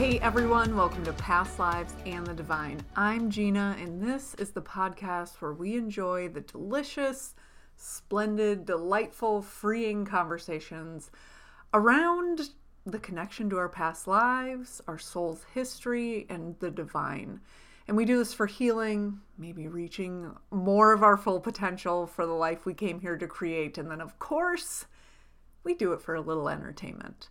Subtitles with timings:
[0.00, 2.80] Hey everyone, welcome to Past Lives and the Divine.
[2.96, 7.34] I'm Gina, and this is the podcast where we enjoy the delicious,
[7.76, 11.10] splendid, delightful, freeing conversations
[11.74, 12.48] around
[12.86, 17.38] the connection to our past lives, our soul's history, and the divine.
[17.86, 22.32] And we do this for healing, maybe reaching more of our full potential for the
[22.32, 23.76] life we came here to create.
[23.76, 24.86] And then, of course,
[25.62, 27.28] we do it for a little entertainment.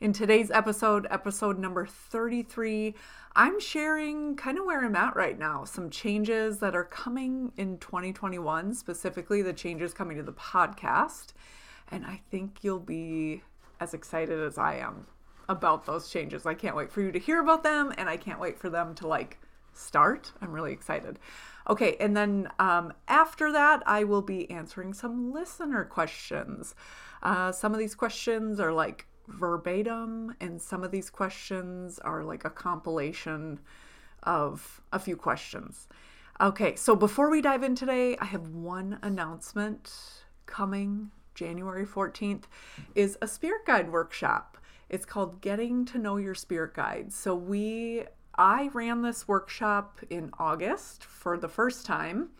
[0.00, 2.94] In today's episode, episode number 33,
[3.36, 7.76] I'm sharing kind of where I'm at right now, some changes that are coming in
[7.76, 11.34] 2021, specifically the changes coming to the podcast.
[11.90, 13.42] And I think you'll be
[13.78, 15.06] as excited as I am
[15.50, 16.46] about those changes.
[16.46, 18.94] I can't wait for you to hear about them, and I can't wait for them
[18.94, 19.38] to like
[19.74, 20.32] start.
[20.40, 21.18] I'm really excited.
[21.68, 26.74] Okay, and then um, after that, I will be answering some listener questions.
[27.22, 32.44] Uh, some of these questions are like verbatim, and some of these questions are like
[32.44, 33.60] a compilation
[34.22, 35.88] of a few questions.
[36.40, 39.92] Okay, so before we dive in today, I have one announcement
[40.46, 42.44] coming January 14th
[42.94, 44.58] is a spirit guide workshop.
[44.88, 47.12] It's called Getting to Know Your Spirit Guide.
[47.12, 48.04] So we
[48.36, 52.30] I ran this workshop in August for the first time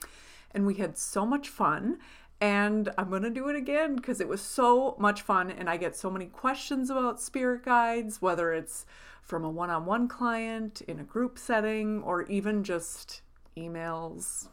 [0.52, 1.98] and we had so much fun
[2.40, 5.50] and I'm going to do it again because it was so much fun.
[5.50, 8.86] And I get so many questions about spirit guides, whether it's
[9.22, 13.20] from a one on one client, in a group setting, or even just
[13.56, 14.48] emails,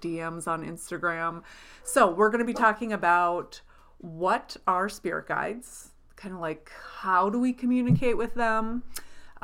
[0.00, 1.42] DMs on Instagram.
[1.84, 3.60] So, we're going to be talking about
[3.98, 8.82] what are spirit guides, kind of like how do we communicate with them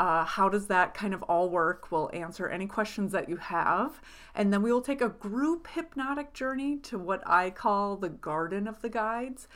[0.00, 1.92] uh, how does that kind of all work?
[1.92, 4.00] We'll answer any questions that you have.
[4.34, 8.66] And then we will take a group hypnotic journey to what I call the garden
[8.66, 9.46] of the guides.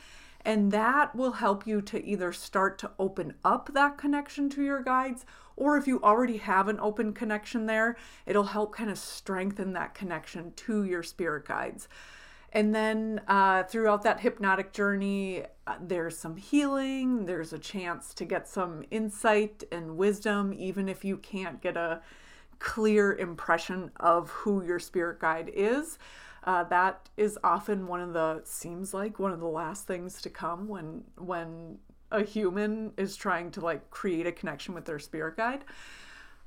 [0.41, 4.83] And that will help you to either start to open up that connection to your
[4.83, 7.97] guides, or if you already have an open connection there,
[8.27, 11.87] it'll help kind of strengthen that connection to your spirit guides.
[12.55, 18.23] And then uh, throughout that hypnotic journey, uh, there's some healing, there's a chance to
[18.23, 22.01] get some insight and wisdom, even if you can't get a
[22.59, 25.99] clear impression of who your spirit guide is.
[26.45, 30.29] Uh, that is often one of the seems like one of the last things to
[30.29, 31.77] come when when
[32.11, 35.65] a human is trying to like create a connection with their spirit guide.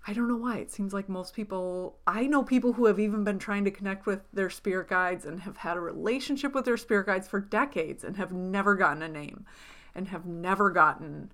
[0.08, 0.56] I don't know why.
[0.56, 4.06] It seems like most people, I know people who have even been trying to connect
[4.06, 8.04] with their spirit guides and have had a relationship with their spirit guides for decades
[8.04, 9.44] and have never gotten a name
[9.94, 11.30] and have never gotten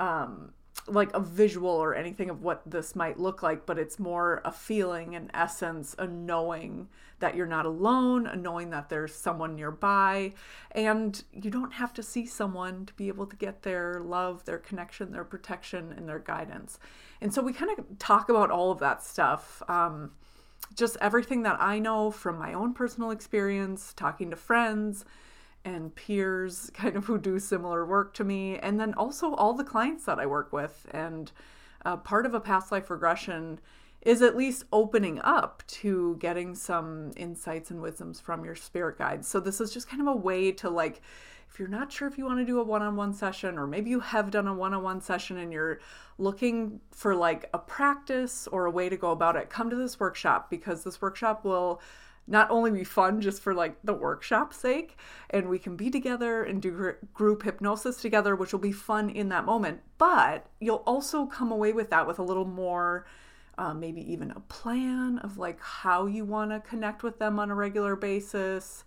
[0.00, 0.52] um,
[0.86, 4.52] like a visual or anything of what this might look like, but it's more a
[4.52, 6.88] feeling, an essence, a knowing
[7.20, 10.32] that you're not alone, a knowing that there's someone nearby.
[10.72, 14.58] And you don't have to see someone to be able to get their love, their
[14.58, 16.78] connection, their protection, and their guidance.
[17.20, 19.62] And so we kind of talk about all of that stuff.
[19.68, 20.12] Um,
[20.74, 25.04] just everything that I know from my own personal experience, talking to friends
[25.64, 29.64] and peers kind of who do similar work to me, and then also all the
[29.64, 30.86] clients that I work with.
[30.90, 31.30] And
[31.84, 33.60] uh, part of a past life regression
[34.02, 39.28] is at least opening up to getting some insights and wisdoms from your spirit guides.
[39.28, 41.02] So this is just kind of a way to like
[41.50, 44.00] if you're not sure if you want to do a one-on-one session or maybe you
[44.00, 45.80] have done a one-on-one session and you're
[46.16, 49.98] looking for like a practice or a way to go about it, come to this
[49.98, 51.80] workshop because this workshop will
[52.30, 54.96] not only be fun just for like the workshop sake
[55.28, 59.28] and we can be together and do group hypnosis together which will be fun in
[59.28, 63.04] that moment but you'll also come away with that with a little more
[63.58, 67.50] uh, maybe even a plan of like how you want to connect with them on
[67.50, 68.84] a regular basis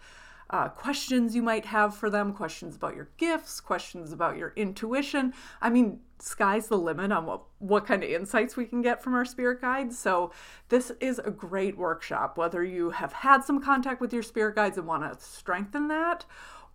[0.50, 5.34] uh, questions you might have for them, questions about your gifts, questions about your intuition.
[5.62, 9.14] I mean, sky's the limit on what, what kind of insights we can get from
[9.14, 9.98] our spirit guides.
[9.98, 10.32] So,
[10.70, 14.78] this is a great workshop, whether you have had some contact with your spirit guides
[14.78, 16.26] and want to strengthen that,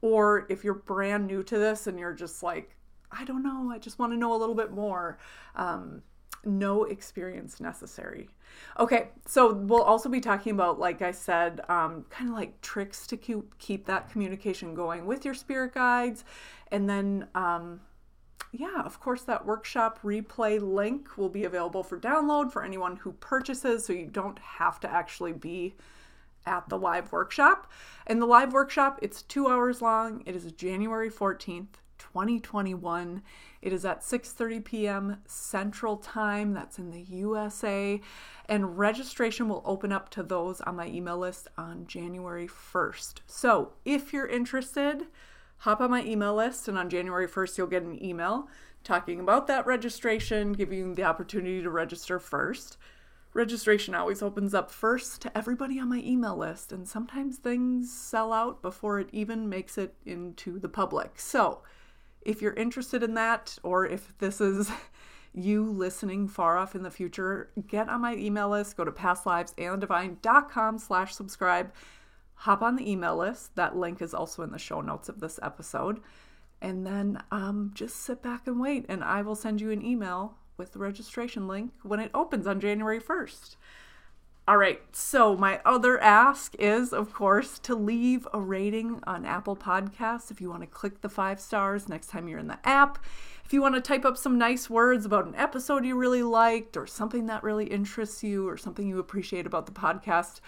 [0.01, 2.77] or if you're brand new to this and you're just like,
[3.11, 5.19] I don't know, I just want to know a little bit more.
[5.57, 6.03] Um,
[6.45, 8.29] no experience necessary.
[8.79, 13.07] Okay, so we'll also be talking about, like I said, um, kind of like tricks
[13.09, 16.25] to keep, keep that communication going with your spirit guides.
[16.71, 17.81] And then, um,
[18.53, 23.13] yeah, of course, that workshop replay link will be available for download for anyone who
[23.13, 25.75] purchases, so you don't have to actually be
[26.47, 27.71] at the live workshop.
[28.07, 30.23] And the live workshop, it's two hours long.
[30.25, 33.23] It is January 14th, 2021.
[33.61, 35.23] It is at 6:30 p.m.
[35.27, 36.55] Central Time.
[36.55, 38.01] That's in the USA,
[38.49, 43.21] and registration will open up to those on my email list on January 1st.
[43.27, 45.07] So, if you're interested,
[45.59, 48.49] hop on my email list, and on January 1st, you'll get an email
[48.85, 52.79] talking about that registration, giving you the opportunity to register first.
[53.35, 58.33] Registration always opens up first to everybody on my email list, and sometimes things sell
[58.33, 61.21] out before it even makes it into the public.
[61.21, 61.63] So,
[62.23, 64.71] if you're interested in that, or if this is
[65.35, 70.79] you listening far off in the future, get on my email list, go to pastlivesandthedivine.com
[70.79, 71.73] slash subscribe,
[72.35, 73.55] hop on the email list.
[73.57, 76.01] That link is also in the show notes of this episode.
[76.61, 80.37] And then um, just sit back and wait, and I will send you an email
[80.57, 83.57] with the registration link when it opens on January 1st.
[84.49, 89.55] All right, so my other ask is, of course, to leave a rating on Apple
[89.55, 90.31] Podcasts.
[90.31, 92.99] If you want to click the five stars next time you're in the app,
[93.45, 96.79] if you want to type up some nice words about an episode you really liked,
[96.79, 100.41] or something that really interests you, or something you appreciate about the podcast,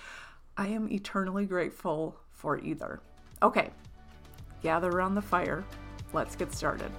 [0.56, 3.02] I am eternally grateful for either.
[3.42, 3.68] Okay,
[4.62, 5.62] gather around the fire
[6.14, 6.90] Let's get started.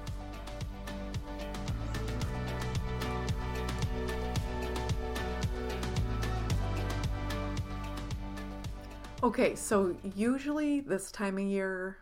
[9.24, 11.98] Okay, so usually this time of year,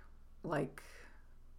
[0.45, 0.81] like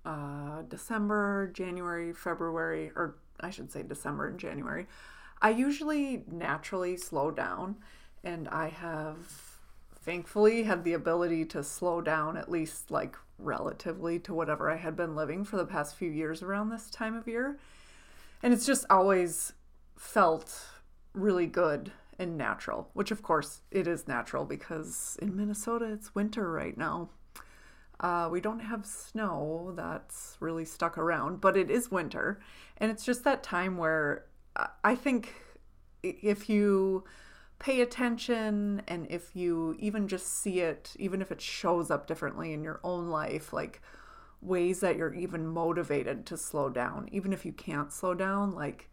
[0.06, 4.86] uh, December, January, February, or I should say December and January,
[5.42, 7.76] I usually naturally slow down
[8.24, 9.18] and I have
[10.00, 14.96] thankfully had the ability to slow down at least like relatively to whatever I had
[14.96, 17.58] been living for the past few years around this time of year.
[18.42, 19.52] And it's just always
[19.98, 20.58] felt
[21.12, 26.52] really good and natural, which of course it is natural because in Minnesota it's winter
[26.52, 27.08] right now.
[27.98, 32.40] Uh, we don't have snow that's really stuck around, but it is winter.
[32.78, 34.26] And it's just that time where
[34.84, 35.34] I think
[36.02, 37.04] if you
[37.58, 42.52] pay attention and if you even just see it, even if it shows up differently
[42.52, 43.82] in your own life, like
[44.40, 48.89] ways that you're even motivated to slow down, even if you can't slow down, like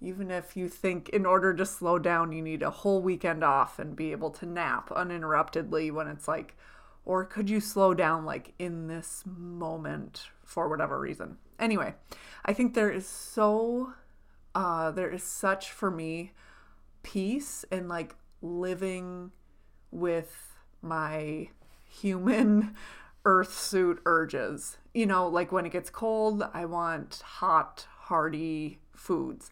[0.00, 3.78] even if you think in order to slow down you need a whole weekend off
[3.78, 6.56] and be able to nap uninterruptedly when it's like
[7.04, 11.94] or could you slow down like in this moment for whatever reason anyway
[12.44, 13.92] i think there is so
[14.54, 16.32] uh there is such for me
[17.02, 19.30] peace and like living
[19.90, 21.48] with my
[21.88, 22.74] human
[23.24, 24.78] earth suit urges.
[24.94, 29.50] You know, like when it gets cold, I want hot, hearty foods.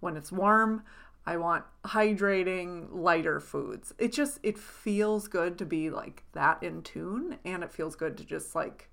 [0.00, 0.82] When it's warm,
[1.24, 3.92] I want hydrating, lighter foods.
[3.98, 8.16] It just it feels good to be like that in tune and it feels good
[8.18, 8.88] to just like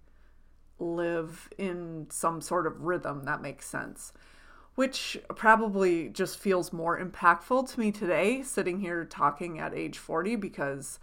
[0.79, 4.11] live in some sort of rhythm that makes sense
[4.75, 10.35] which probably just feels more impactful to me today sitting here talking at age 40
[10.37, 10.99] because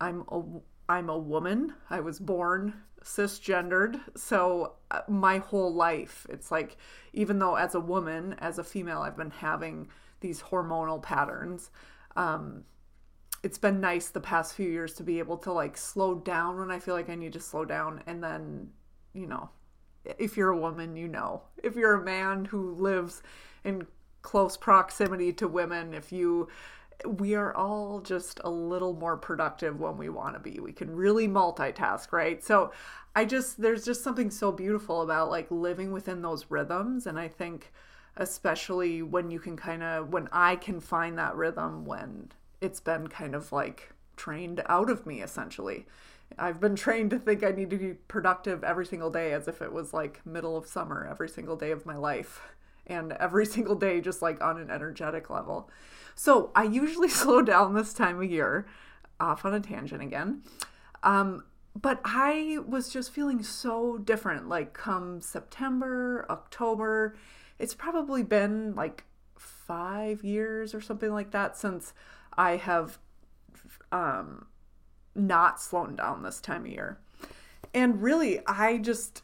[0.00, 0.42] I'm a
[0.88, 1.74] I'm a woman.
[1.88, 2.74] I was born
[3.04, 4.00] cisgendered.
[4.16, 6.76] So uh, my whole life it's like
[7.12, 9.88] even though as a woman, as a female I've been having
[10.20, 11.70] these hormonal patterns
[12.16, 12.64] um
[13.42, 16.70] it's been nice the past few years to be able to like slow down when
[16.70, 18.68] I feel like I need to slow down and then,
[19.14, 19.48] you know,
[20.18, 21.42] if you're a woman, you know.
[21.62, 23.22] If you're a man who lives
[23.64, 23.86] in
[24.22, 26.48] close proximity to women, if you
[27.06, 30.60] we are all just a little more productive when we want to be.
[30.60, 32.42] We can really multitask, right?
[32.42, 32.72] So
[33.14, 37.28] I just there's just something so beautiful about like living within those rhythms and I
[37.28, 37.72] think
[38.16, 43.08] especially when you can kind of when I can find that rhythm when it's been
[43.08, 45.86] kind of like trained out of me essentially.
[46.38, 49.60] I've been trained to think I need to be productive every single day as if
[49.60, 52.40] it was like middle of summer every single day of my life
[52.90, 55.70] and every single day just like on an energetic level.
[56.14, 58.66] So I usually slow down this time of year,
[59.18, 60.42] off on a tangent again.
[61.02, 61.44] Um,
[61.80, 67.16] but I was just feeling so different like come September, October.
[67.58, 69.04] It's probably been like
[69.38, 71.94] five years or something like that since
[72.36, 72.98] I have
[73.92, 74.46] um,
[75.14, 76.98] not slowing down this time of year.
[77.72, 79.22] And really, I just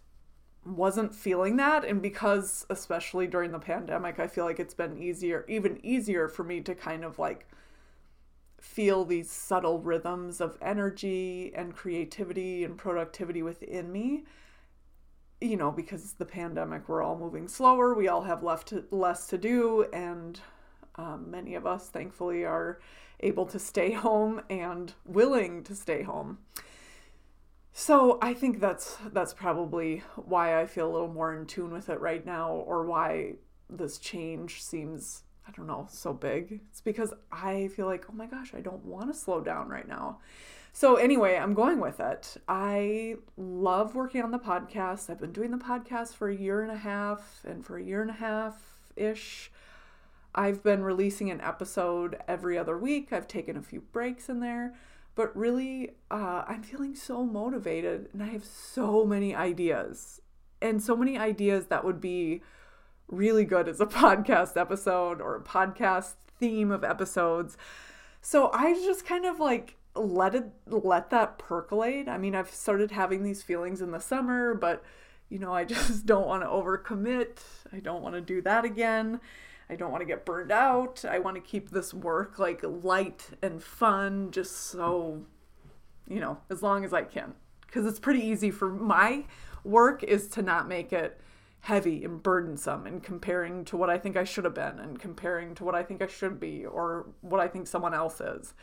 [0.66, 1.84] wasn't feeling that.
[1.84, 6.44] And because, especially during the pandemic, I feel like it's been easier, even easier for
[6.44, 7.48] me to kind of like
[8.60, 14.24] feel these subtle rhythms of energy and creativity and productivity within me.
[15.40, 19.26] You know, because the pandemic, we're all moving slower, we all have left to, less
[19.28, 20.40] to do, and
[20.96, 22.80] um, many of us, thankfully, are
[23.20, 26.38] able to stay home and willing to stay home.
[27.78, 31.90] So I think that's that's probably why I feel a little more in tune with
[31.90, 33.34] it right now or why
[33.68, 36.62] this change seems I don't know, so big.
[36.70, 39.86] It's because I feel like, oh my gosh, I don't want to slow down right
[39.86, 40.20] now.
[40.72, 42.38] So, anyway, I'm going with it.
[42.48, 45.10] I love working on the podcast.
[45.10, 48.00] I've been doing the podcast for a year and a half, and for a year
[48.00, 48.58] and a half
[48.96, 49.52] ish,
[50.34, 53.12] I've been releasing an episode every other week.
[53.12, 54.74] I've taken a few breaks in there,
[55.16, 60.20] but really, uh, I'm feeling so motivated and I have so many ideas
[60.62, 62.42] and so many ideas that would be
[63.08, 67.56] really good as a podcast episode or a podcast theme of episodes.
[68.20, 72.08] So I just kind of like let it let that percolate.
[72.08, 74.84] I mean, I've started having these feelings in the summer, but
[75.30, 77.38] you know, I just don't want to overcommit.
[77.72, 79.20] I don't want to do that again.
[79.68, 81.04] I don't want to get burned out.
[81.04, 85.22] I want to keep this work like light and fun, just so,
[86.08, 87.34] you know, as long as I can.
[87.66, 89.24] Because it's pretty easy for my
[89.64, 91.20] work is to not make it
[91.60, 95.52] heavy and burdensome and comparing to what I think I should have been and comparing
[95.56, 98.54] to what I think I should be or what I think someone else is.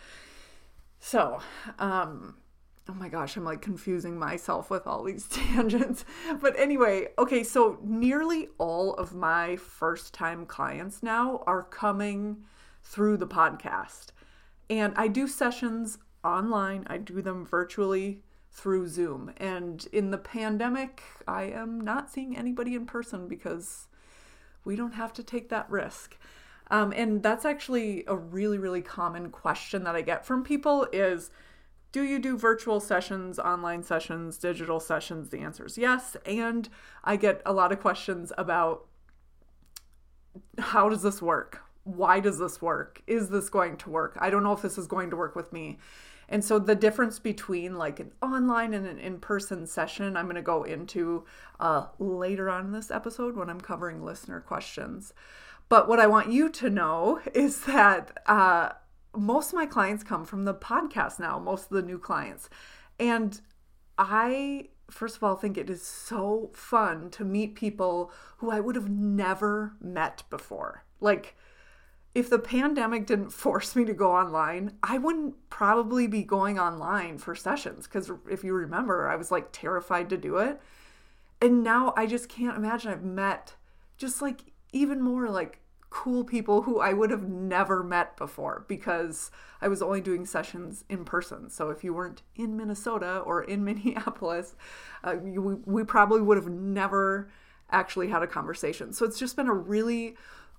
[1.00, 1.42] So,
[1.80, 2.38] um,
[2.90, 6.06] oh my gosh, I'm like confusing myself with all these tangents.
[6.42, 12.44] But anyway, okay, so nearly all of my first time clients now are coming
[12.84, 14.08] through the podcast.
[14.70, 19.34] And I do sessions online, I do them virtually through Zoom.
[19.38, 23.88] And in the pandemic, I am not seeing anybody in person because
[24.64, 26.18] we don't have to take that risk.
[26.70, 31.30] Um, and that's actually a really, really common question that I get from people is,
[31.94, 35.30] do you do virtual sessions, online sessions, digital sessions?
[35.30, 36.18] The answer is yes.
[36.26, 36.68] And
[37.04, 38.88] I get a lot of questions about
[40.58, 41.62] how does this work?
[41.84, 43.04] Why does this work?
[43.06, 44.18] Is this going to work?
[44.20, 45.78] I don't know if this is going to work with me.
[46.28, 50.42] And so the difference between like an online and an in-person session, I'm going to
[50.42, 51.26] go into
[51.60, 55.14] uh, later on in this episode when I'm covering listener questions.
[55.70, 58.70] But what I want you to know is that uh,
[59.16, 62.50] most of my clients come from the podcast now, most of the new clients.
[63.00, 63.40] And
[63.98, 68.76] I, first of all, think it is so fun to meet people who I would
[68.76, 70.84] have never met before.
[71.00, 71.36] Like,
[72.16, 77.18] if the pandemic didn't force me to go online, I wouldn't probably be going online
[77.18, 77.88] for sessions.
[77.88, 80.60] Because if you remember, I was like terrified to do it.
[81.42, 83.56] And now I just can't imagine I've met
[83.98, 84.42] just like
[84.72, 85.60] even more like
[85.94, 89.30] cool people who I would have never met before because
[89.62, 91.52] I was only doing sessions in person.
[91.52, 94.56] So if you weren't in Minnesota or in Minneapolis,
[95.06, 97.32] uh, you, we probably would have never
[97.70, 98.92] actually had a conversation.
[98.92, 100.16] So it's just been a really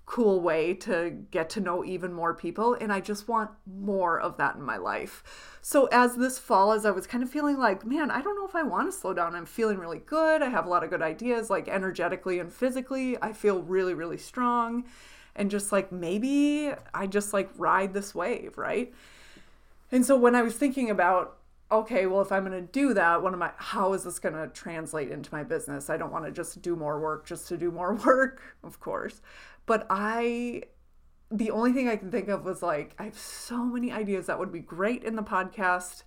[0.06, 4.36] cool way to get to know even more people and I just want more of
[4.36, 5.58] that in my life.
[5.62, 8.46] So as this fall as I was kind of feeling like, man, I don't know
[8.46, 9.34] if I want to slow down.
[9.34, 10.42] I'm feeling really good.
[10.42, 13.16] I have a lot of good ideas like energetically and physically.
[13.20, 14.84] I feel really really strong
[15.36, 18.92] and just like maybe I just like ride this wave, right?
[19.90, 21.38] And so when I was thinking about
[21.72, 24.34] okay, well if I'm going to do that, what am I how is this going
[24.34, 25.90] to translate into my business?
[25.90, 29.20] I don't want to just do more work just to do more work, of course.
[29.66, 30.64] But I
[31.30, 34.38] the only thing I can think of was like I have so many ideas that
[34.38, 36.04] would be great in the podcast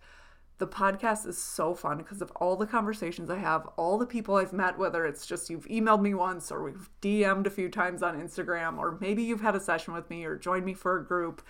[0.59, 4.35] the podcast is so fun because of all the conversations I have, all the people
[4.35, 8.01] I've met, whether it's just you've emailed me once or we've DM'd a few times
[8.01, 11.05] on Instagram, or maybe you've had a session with me or joined me for a
[11.05, 11.43] group.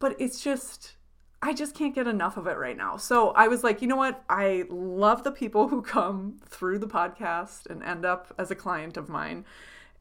[0.00, 0.96] But it's just,
[1.40, 2.96] I just can't get enough of it right now.
[2.96, 4.24] So I was like, you know what?
[4.28, 8.96] I love the people who come through the podcast and end up as a client
[8.96, 9.44] of mine.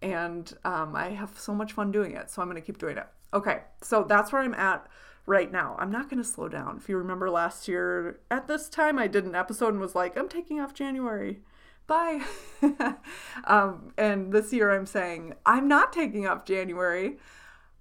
[0.01, 2.31] And um, I have so much fun doing it.
[2.31, 3.07] So I'm going to keep doing it.
[3.33, 3.61] Okay.
[3.81, 4.87] So that's where I'm at
[5.25, 5.75] right now.
[5.79, 6.77] I'm not going to slow down.
[6.77, 10.17] If you remember last year, at this time, I did an episode and was like,
[10.17, 11.41] I'm taking off January.
[11.87, 12.21] Bye.
[13.45, 17.17] um, and this year, I'm saying, I'm not taking off January.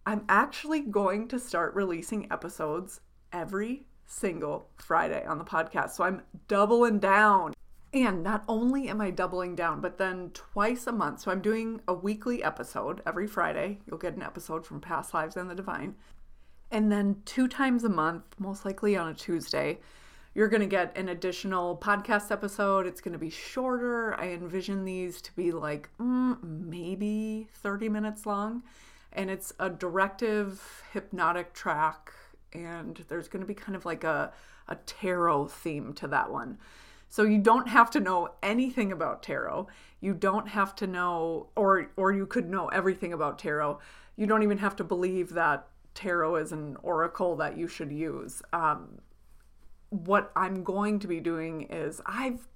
[0.06, 3.00] I'm actually going to start releasing episodes
[3.32, 5.90] every single Friday on the podcast.
[5.90, 7.54] So I'm doubling down.
[7.92, 11.20] And not only am I doubling down, but then twice a month.
[11.20, 13.78] So I'm doing a weekly episode every Friday.
[13.86, 15.94] You'll get an episode from Past Lives and the Divine.
[16.75, 19.78] And then two times a month, most likely on a Tuesday,
[20.35, 22.85] you're going to get an additional podcast episode.
[22.85, 24.19] It's going to be shorter.
[24.19, 28.64] I envision these to be like mm, maybe 30 minutes long.
[29.12, 32.11] And it's a directive hypnotic track.
[32.52, 34.33] And there's going to be kind of like a,
[34.66, 36.59] a tarot theme to that one.
[37.09, 39.69] So you don't have to know anything about tarot.
[40.00, 43.78] You don't have to know, or or you could know everything about tarot.
[44.16, 48.42] You don't even have to believe that tarot is an oracle that you should use.
[48.52, 48.98] Um,
[49.90, 52.48] what I'm going to be doing is I've,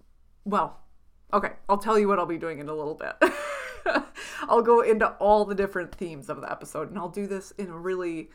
[0.44, 0.80] well,
[1.32, 3.16] okay, I'll tell you what I'll be doing in a little bit.
[4.48, 7.68] I'll go into all the different themes of the episode, and I'll do this in
[7.68, 8.30] a really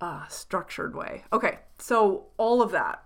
[0.00, 1.24] uh, structured way.
[1.32, 3.04] Okay, so all of that,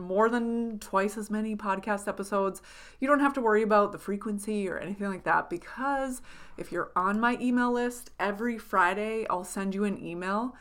[0.00, 2.62] more than twice as many podcast episodes.
[2.98, 6.22] You don't have to worry about the frequency or anything like that because
[6.56, 10.56] if you're on my email list, every Friday I'll send you an email.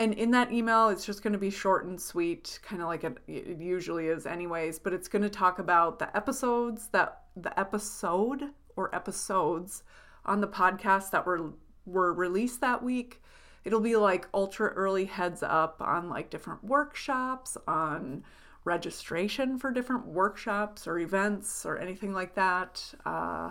[0.00, 3.04] And in that email, it's just going to be short and sweet, kind of like
[3.04, 4.78] it, it usually is, anyways.
[4.78, 8.44] But it's going to talk about the episodes that the episode
[8.76, 9.82] or episodes
[10.24, 11.52] on the podcast that were
[11.84, 13.22] were released that week.
[13.62, 18.24] It'll be like ultra early heads up on like different workshops, on
[18.64, 22.94] registration for different workshops or events or anything like that.
[23.04, 23.50] Uh,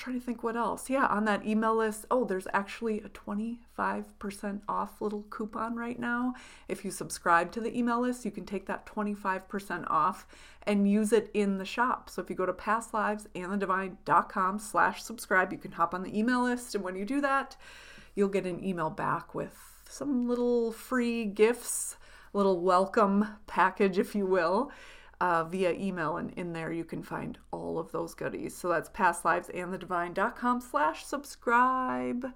[0.00, 0.90] trying to think what else.
[0.90, 6.34] Yeah, on that email list, oh, there's actually a 25% off little coupon right now.
[6.68, 10.26] If you subscribe to the email list, you can take that 25% off
[10.62, 12.10] and use it in the shop.
[12.10, 16.74] So if you go to pastlivesandthedivine.com slash subscribe, you can hop on the email list.
[16.74, 17.56] And when you do that,
[18.14, 19.56] you'll get an email back with
[19.88, 21.96] some little free gifts
[22.32, 24.70] little welcome package, if you will,
[25.20, 26.16] uh, via email.
[26.16, 28.56] And in there you can find all of those goodies.
[28.56, 32.26] So that's pastlivesandthedivine.com slash subscribe.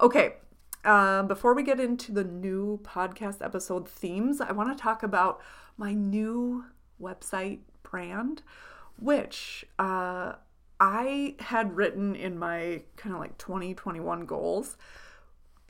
[0.00, 0.34] Okay.
[0.82, 5.42] Uh, before we get into the new podcast episode themes, I want to talk about
[5.76, 6.64] my new
[7.00, 8.42] website brand,
[8.98, 10.34] which uh,
[10.80, 14.78] I had written in my kind of like 2021 goals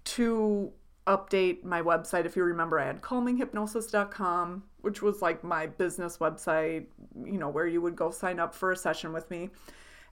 [0.05, 0.73] to
[1.11, 2.25] update my website.
[2.25, 6.87] If you remember, I had calminghypnosis.com, which was like my business website,
[7.25, 9.51] you know, where you would go sign up for a session with me.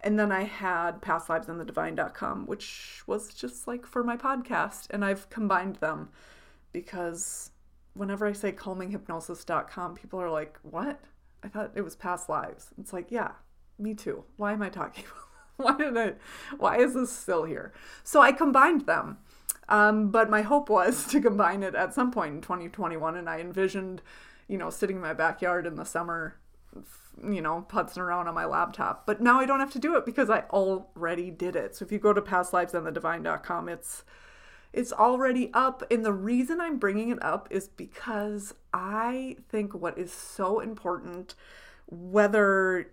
[0.00, 4.88] And then I had pastlivesandthedivine.com, which was just like for my podcast.
[4.90, 6.10] And I've combined them
[6.72, 7.50] because
[7.94, 11.00] whenever I say calminghypnosis.com, people are like, what?
[11.42, 12.70] I thought it was past lives.
[12.78, 13.32] It's like, yeah,
[13.78, 14.24] me too.
[14.36, 15.04] Why am I talking
[15.56, 16.14] why did I
[16.56, 17.72] why is this still here?
[18.04, 19.18] So I combined them
[19.68, 23.40] um, but my hope was to combine it at some point in 2021, and I
[23.40, 24.02] envisioned,
[24.46, 26.36] you know, sitting in my backyard in the summer,
[27.22, 29.06] you know, putzing around on my laptop.
[29.06, 31.76] But now I don't have to do it because I already did it.
[31.76, 34.04] So if you go to pastlivesandthedivine.com, it's
[34.72, 35.82] it's already up.
[35.90, 41.34] And the reason I'm bringing it up is because I think what is so important,
[41.86, 42.92] whether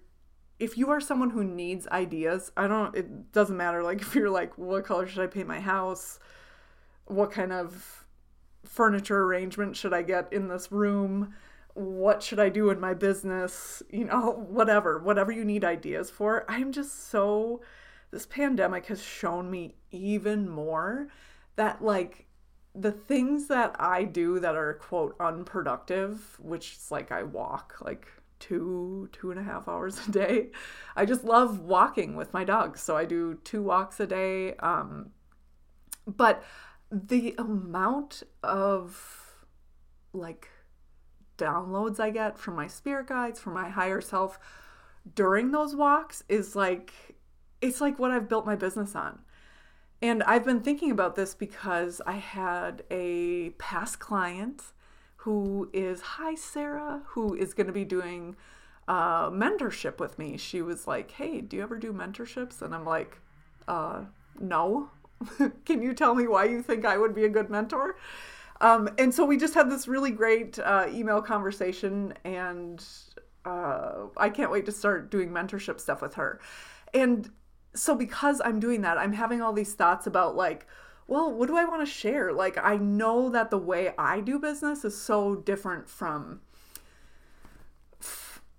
[0.57, 3.83] if you are someone who needs ideas, I don't, it doesn't matter.
[3.83, 6.19] Like if you're like, what color should I paint my house?
[7.05, 8.05] What kind of
[8.65, 11.33] furniture arrangement should I get in this room?
[11.73, 13.83] What should I do in my business?
[13.89, 16.45] You know, whatever, whatever you need ideas for.
[16.49, 17.61] I'm just so,
[18.11, 21.07] this pandemic has shown me even more
[21.55, 22.27] that, like,
[22.73, 28.07] the things that I do that are, quote, unproductive, which is like I walk like
[28.39, 30.49] two, two and a half hours a day.
[30.95, 32.81] I just love walking with my dogs.
[32.81, 34.55] So I do two walks a day.
[34.55, 35.11] Um,
[36.05, 36.43] but
[36.91, 39.45] the amount of
[40.13, 40.49] like
[41.37, 44.39] downloads I get from my spirit guides, from my higher self
[45.13, 46.93] during those walks is like
[47.61, 49.19] it's like what I've built my business on.
[50.01, 54.61] And I've been thinking about this because I had a past client
[55.17, 58.35] who is hi Sarah, who is going to be doing
[58.87, 60.37] uh, mentorship with me.
[60.37, 63.17] She was like, "Hey, do you ever do mentorships?" And I'm like,
[63.67, 64.03] "Uh,
[64.39, 64.91] no."
[65.65, 67.97] Can you tell me why you think I would be a good mentor?
[68.61, 72.83] Um, and so we just had this really great uh, email conversation, and
[73.43, 76.39] uh, I can't wait to start doing mentorship stuff with her.
[76.93, 77.29] And
[77.73, 80.65] so, because I'm doing that, I'm having all these thoughts about like,
[81.07, 82.31] well, what do I want to share?
[82.31, 86.41] Like, I know that the way I do business is so different from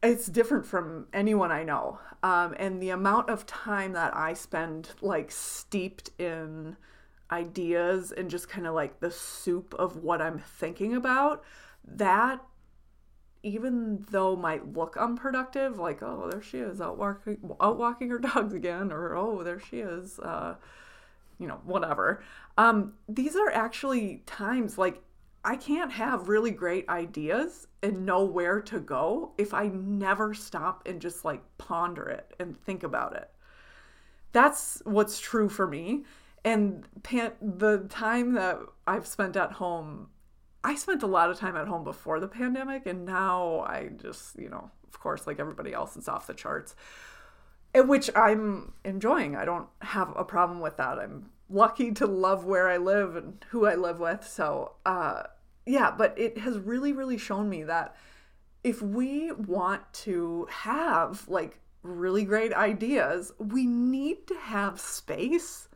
[0.06, 1.98] it's different from anyone I know.
[2.22, 6.76] Um, and the amount of time that I spend like steeped in
[7.30, 11.44] ideas and just kind of like the soup of what I'm thinking about,
[11.84, 12.40] that
[13.42, 18.18] even though might look unproductive, like, oh, there she is out walking, out walking her
[18.18, 20.56] dogs again, or oh, there she is, uh,
[21.38, 22.22] you know, whatever.
[22.58, 25.00] Um, these are actually times like
[25.46, 30.82] I can't have really great ideas and know where to go if I never stop
[30.88, 33.30] and just like ponder it and think about it.
[34.32, 36.04] That's what's true for me.
[36.44, 40.08] And pan- the time that I've spent at home,
[40.64, 44.36] I spent a lot of time at home before the pandemic, and now I just,
[44.36, 46.74] you know, of course, like everybody else, is off the charts,
[47.72, 49.36] which I'm enjoying.
[49.36, 50.98] I don't have a problem with that.
[50.98, 54.26] I'm lucky to love where I live and who I live with.
[54.26, 55.22] So, uh,
[55.66, 57.96] yeah, but it has really, really shown me that
[58.62, 65.68] if we want to have like really great ideas, we need to have space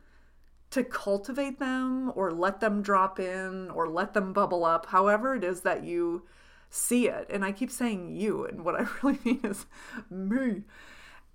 [0.71, 5.43] to cultivate them or let them drop in or let them bubble up, however it
[5.43, 6.23] is that you
[6.69, 7.27] see it.
[7.29, 9.65] And I keep saying you, and what I really mean is
[10.09, 10.63] me.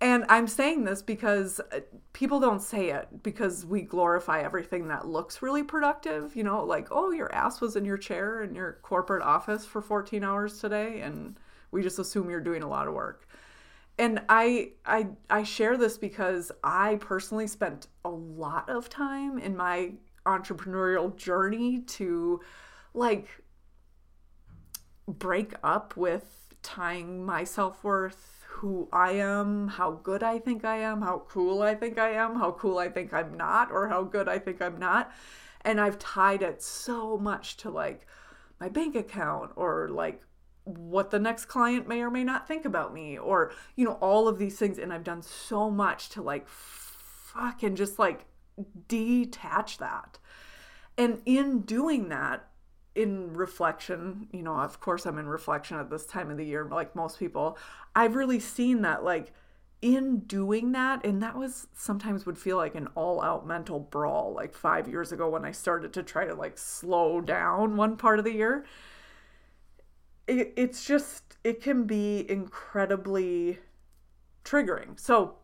[0.00, 1.80] And I'm saying this because uh,
[2.12, 6.36] people don't say it because we glorify everything that looks really productive.
[6.36, 9.80] You know, like, oh, your ass was in your chair in your corporate office for
[9.80, 11.38] 14 hours today, and
[11.70, 13.26] we just assume you're doing a lot of work.
[13.98, 19.56] And I I I share this because I personally spent a lot of time in
[19.56, 19.92] my
[20.26, 22.40] entrepreneurial journey to
[22.92, 23.28] like
[25.08, 31.02] break up with tying my self-worth who I am, how good I think I am,
[31.02, 34.28] how cool I think I am, how cool I think I'm not, or how good
[34.28, 35.12] I think I'm not.
[35.60, 38.06] And I've tied it so much to like
[38.58, 40.22] my bank account or like
[40.64, 44.26] what the next client may or may not think about me or, you know, all
[44.26, 44.78] of these things.
[44.78, 48.24] And I've done so much to like fucking just like
[48.88, 50.18] detach that.
[50.96, 52.48] And in doing that,
[52.96, 56.66] in reflection, you know, of course I'm in reflection at this time of the year,
[56.70, 57.58] like most people,
[57.94, 59.32] I've really seen that, like,
[59.82, 64.32] in doing that, and that was sometimes would feel like an all out mental brawl,
[64.34, 68.18] like five years ago when I started to try to like slow down one part
[68.18, 68.64] of the year.
[70.26, 73.58] It, it's just, it can be incredibly
[74.44, 74.98] triggering.
[74.98, 75.34] So,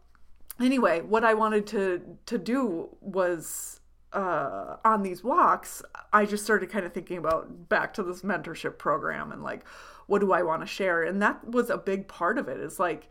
[0.58, 3.81] anyway, what I wanted to to do was
[4.12, 8.78] uh, on these walks, I just started kind of thinking about back to this mentorship
[8.78, 9.66] program and like,
[10.06, 11.02] what do I want to share?
[11.02, 12.60] And that was a big part of it.
[12.60, 13.08] Is like,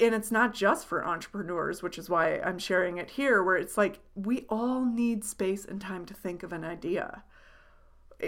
[0.00, 3.76] and it's not just for entrepreneurs, which is why I'm sharing it here, where it's
[3.76, 7.22] like we all need space and time to think of an idea.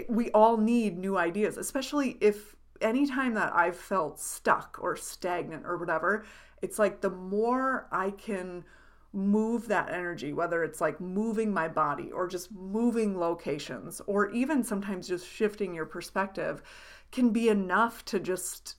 [0.07, 5.77] We all need new ideas, especially if anytime that I've felt stuck or stagnant or
[5.77, 6.25] whatever,
[6.61, 8.63] it's like the more I can
[9.17, 14.63] move that energy, whether it's like moving my body or just moving locations, or even
[14.63, 16.61] sometimes just shifting your perspective,
[17.11, 18.75] can be enough to just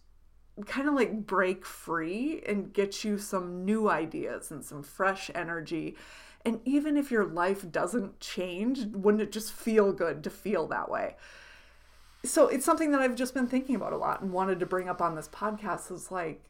[0.67, 5.97] kind of like break free and get you some new ideas and some fresh energy.
[6.45, 10.89] And even if your life doesn't change, wouldn't it just feel good to feel that
[10.89, 11.17] way?
[12.25, 14.89] So it's something that I've just been thinking about a lot and wanted to bring
[14.89, 16.45] up on this podcast is like,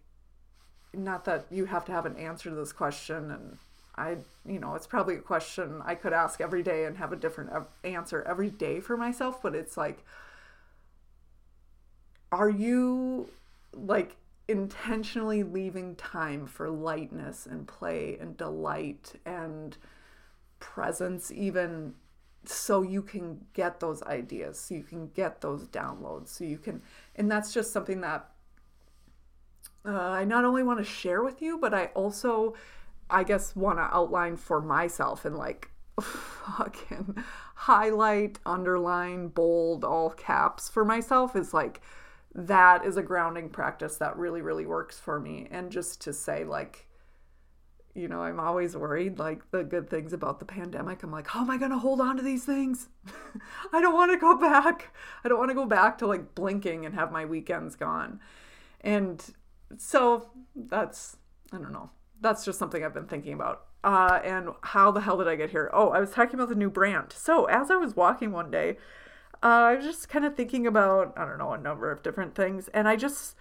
[0.92, 3.59] not that you have to have an answer to this question and
[3.99, 7.17] I, you know, it's probably a question I could ask every day and have a
[7.17, 7.51] different
[7.85, 10.05] answer every day for myself, but it's like,
[12.31, 13.29] are you
[13.75, 19.77] like intentionally leaving time for lightness and play and delight and
[20.61, 21.95] presence, even
[22.45, 26.81] so you can get those ideas, so you can get those downloads, so you can,
[27.17, 28.31] and that's just something that
[29.85, 32.55] uh, I not only want to share with you, but I also
[33.11, 37.16] I guess want to outline for myself and like fucking
[37.55, 41.81] highlight, underline, bold, all caps for myself is like
[42.35, 46.44] that is a grounding practice that really really works for me and just to say
[46.44, 46.87] like
[47.94, 51.03] you know, I'm always worried like the good things about the pandemic.
[51.03, 52.88] I'm like, how am I going to hold on to these things?
[53.73, 54.94] I don't want to go back.
[55.25, 58.21] I don't want to go back to like blinking and have my weekends gone.
[58.83, 59.25] And
[59.79, 61.16] so that's,
[61.53, 63.64] I don't know that's just something I've been thinking about.
[63.85, 65.70] Uh, and how the hell did I get here?
[65.72, 67.12] Oh, I was talking about the new brand.
[67.12, 68.76] So as I was walking one day,
[69.42, 72.35] uh, I was just kind of thinking about, I don't know, a number of different
[72.35, 72.68] things.
[72.74, 73.37] And I just,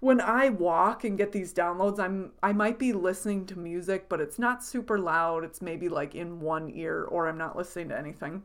[0.00, 4.20] when I walk and get these downloads, I'm, I might be listening to music, but
[4.20, 5.44] it's not super loud.
[5.44, 8.42] It's maybe like in one ear, or I'm not listening to anything.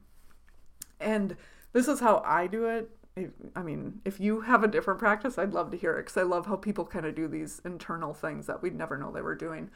[0.99, 1.35] And
[1.73, 2.91] this is how I do it.
[3.55, 6.23] I mean, if you have a different practice, I'd love to hear it because I
[6.23, 9.35] love how people kind of do these internal things that we'd never know they were
[9.35, 9.69] doing.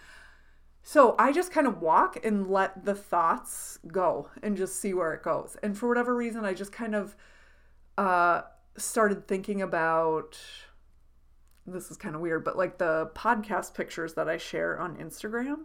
[0.81, 5.13] So I just kind of walk and let the thoughts go and just see where
[5.13, 5.55] it goes.
[5.63, 7.15] And for whatever reason, I just kind of
[7.97, 8.41] uh,
[8.77, 10.37] started thinking about
[11.65, 15.59] this is kind of weird, but like the podcast pictures that I share on Instagram.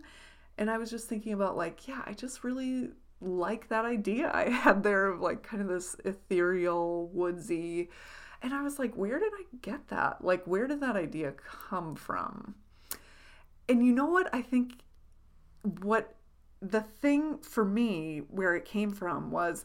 [0.56, 4.48] And I was just thinking about, like, yeah, I just really like that idea I
[4.48, 7.90] had there of like kind of this ethereal, woodsy.
[8.42, 10.24] And I was like, where did I get that?
[10.24, 12.54] Like, where did that idea come from?
[13.68, 14.32] And you know what?
[14.32, 14.74] I think
[15.80, 16.14] what
[16.60, 19.64] the thing for me where it came from was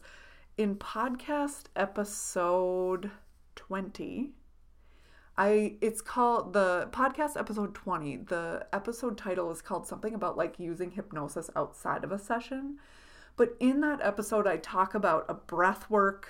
[0.56, 3.10] in podcast episode
[3.56, 4.30] 20
[5.36, 10.60] I it's called the podcast episode 20 the episode title is called something about like
[10.60, 12.78] using hypnosis outside of a session
[13.36, 16.24] but in that episode, I talk about a breathwork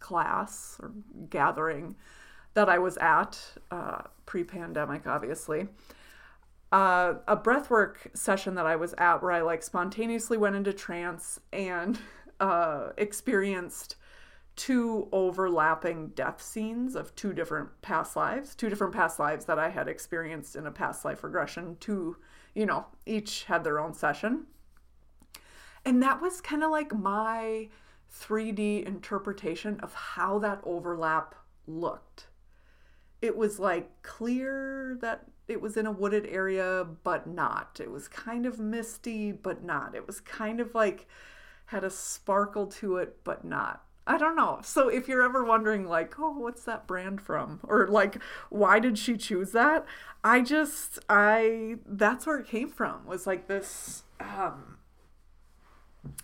[0.00, 0.92] class or
[1.30, 1.96] gathering
[2.54, 5.68] that I was at uh, pre pandemic, obviously.
[6.72, 11.40] uh, a breathwork session that I was at where I like spontaneously went into trance
[11.52, 11.98] and
[12.40, 13.96] uh, experienced
[14.56, 19.68] two overlapping death scenes of two different past lives, two different past lives that I
[19.70, 21.76] had experienced in a past life regression.
[21.80, 22.16] Two,
[22.54, 24.46] you know, each had their own session.
[25.88, 27.68] And that was kind of like my
[28.14, 31.34] 3D interpretation of how that overlap
[31.66, 32.26] looked.
[33.22, 37.80] It was like clear that it was in a wooded area, but not.
[37.82, 39.94] It was kind of misty, but not.
[39.94, 41.08] It was kind of like
[41.64, 43.82] had a sparkle to it, but not.
[44.06, 44.60] I don't know.
[44.62, 47.60] So if you're ever wondering, like, oh, what's that brand from?
[47.62, 49.86] Or like, why did she choose that?
[50.22, 54.77] I just, I, that's where it came from, was like this, um,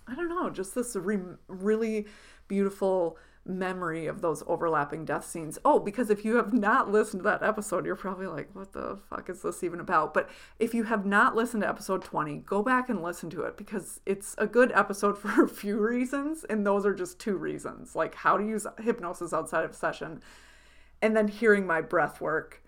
[0.07, 1.19] I don't know, just this re-
[1.49, 2.07] really
[2.49, 5.59] beautiful memory of those overlapping death scenes.
[5.65, 8.99] Oh, because if you have not listened to that episode, you're probably like, what the
[9.11, 10.15] fuck is this even about?
[10.15, 13.57] But if you have not listened to episode 20, go back and listen to it
[13.57, 16.45] because it's a good episode for a few reasons.
[16.45, 20.21] And those are just two reasons like how to use hypnosis outside of session,
[21.03, 22.63] and then hearing my breath work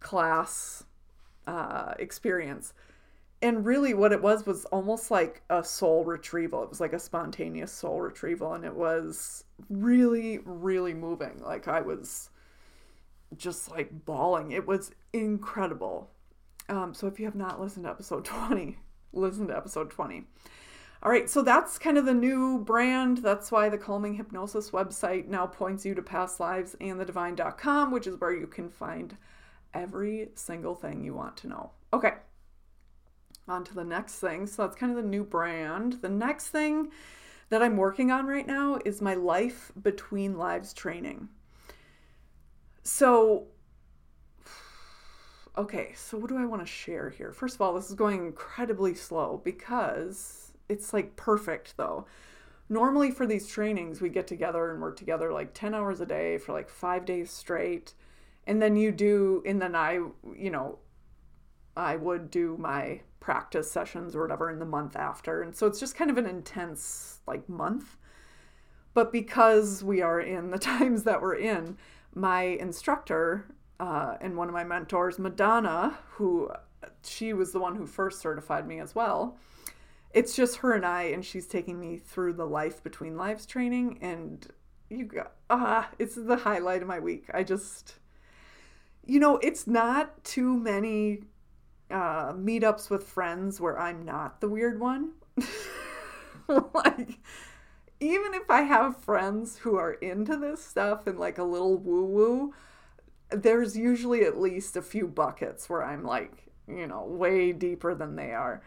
[0.00, 0.84] class
[1.46, 2.72] uh, experience
[3.42, 6.62] and really what it was was almost like a soul retrieval.
[6.62, 11.42] It was like a spontaneous soul retrieval and it was really really moving.
[11.42, 12.30] Like i was
[13.36, 14.52] just like bawling.
[14.52, 16.10] It was incredible.
[16.68, 18.78] Um, so if you have not listened to episode 20
[19.12, 20.24] listen to episode 20
[21.02, 23.18] all right so that's kind of the new brand.
[23.18, 27.90] That's why the calming hypnosis website now points you to past lives and the divine.com
[27.90, 29.16] which is where you can find
[29.74, 31.70] every single thing you want to know.
[31.92, 32.14] Okay
[33.48, 34.46] on to the next thing.
[34.46, 35.98] So that's kind of the new brand.
[36.02, 36.90] The next thing
[37.48, 41.28] that I'm working on right now is my life between lives training.
[42.82, 43.46] So,
[45.56, 47.32] okay, so what do I want to share here?
[47.32, 52.06] First of all, this is going incredibly slow because it's like perfect though.
[52.68, 56.38] Normally, for these trainings, we get together and work together like 10 hours a day
[56.38, 57.94] for like five days straight.
[58.48, 60.00] And then you do, and then I,
[60.36, 60.78] you know,
[61.76, 65.42] I would do my practice sessions or whatever in the month after.
[65.42, 67.96] And so it's just kind of an intense like month.
[68.94, 71.76] But because we are in the times that we're in,
[72.14, 73.44] my instructor
[73.80, 76.52] uh, and one of my mentors, Madonna, who
[77.02, 79.36] she was the one who first certified me as well.
[80.14, 83.98] It's just her and I, and she's taking me through the life between lives training,
[84.00, 84.46] and
[84.88, 87.24] you go, ah, it's the highlight of my week.
[87.34, 87.96] I just,
[89.04, 91.24] you know, it's not too many
[91.90, 95.12] uh, meetups with friends where I'm not the weird one.
[96.48, 97.18] like,
[98.00, 102.04] even if I have friends who are into this stuff and like a little woo
[102.04, 102.54] woo,
[103.30, 108.16] there's usually at least a few buckets where I'm like, you know, way deeper than
[108.16, 108.62] they are.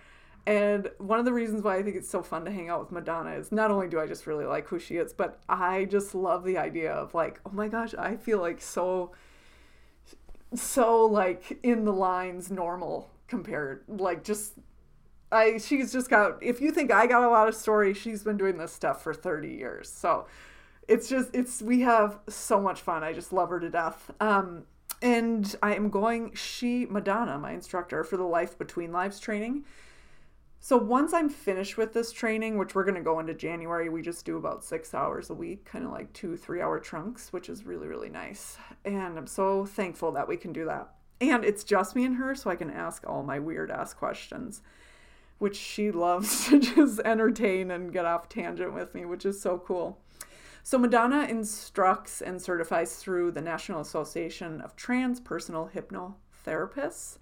[0.45, 2.91] And one of the reasons why I think it's so fun to hang out with
[2.91, 6.15] Madonna is not only do I just really like who she is, but I just
[6.15, 9.11] love the idea of like, oh my gosh, I feel like so
[10.53, 14.53] so like in the lines normal compared like just
[15.31, 18.37] I she's just got if you think I got a lot of story, she's been
[18.37, 19.89] doing this stuff for 30 years.
[19.89, 20.25] So
[20.87, 23.03] it's just it's we have so much fun.
[23.03, 24.11] I just love her to death.
[24.19, 24.63] Um
[25.01, 29.65] and I am going she Madonna, my instructor for the Life Between Lives training.
[30.61, 34.01] So once I'm finished with this training, which we're going to go into January, we
[34.01, 37.65] just do about 6 hours a week, kind of like 2 3-hour trunks, which is
[37.65, 38.57] really really nice.
[38.83, 40.89] And I'm so thankful that we can do that.
[41.21, 44.61] And it's just me and her, so I can ask all my weird ass questions,
[45.37, 49.57] which she loves to just entertain and get off tangent with me, which is so
[49.57, 49.99] cool.
[50.61, 57.17] So, Madonna instructs and certifies through the National Association of Transpersonal Hypnotherapists.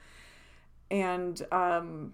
[0.90, 2.14] And um,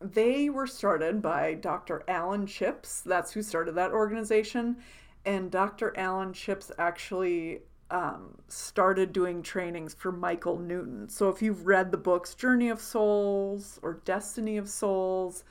[0.00, 2.02] they were started by Dr.
[2.08, 3.02] Alan Chips.
[3.02, 4.76] That's who started that organization.
[5.24, 5.92] And Dr.
[5.96, 7.60] Alan Chips actually
[7.90, 11.08] um, started doing trainings for Michael Newton.
[11.08, 15.44] So if you've read the books Journey of Souls or Destiny of Souls,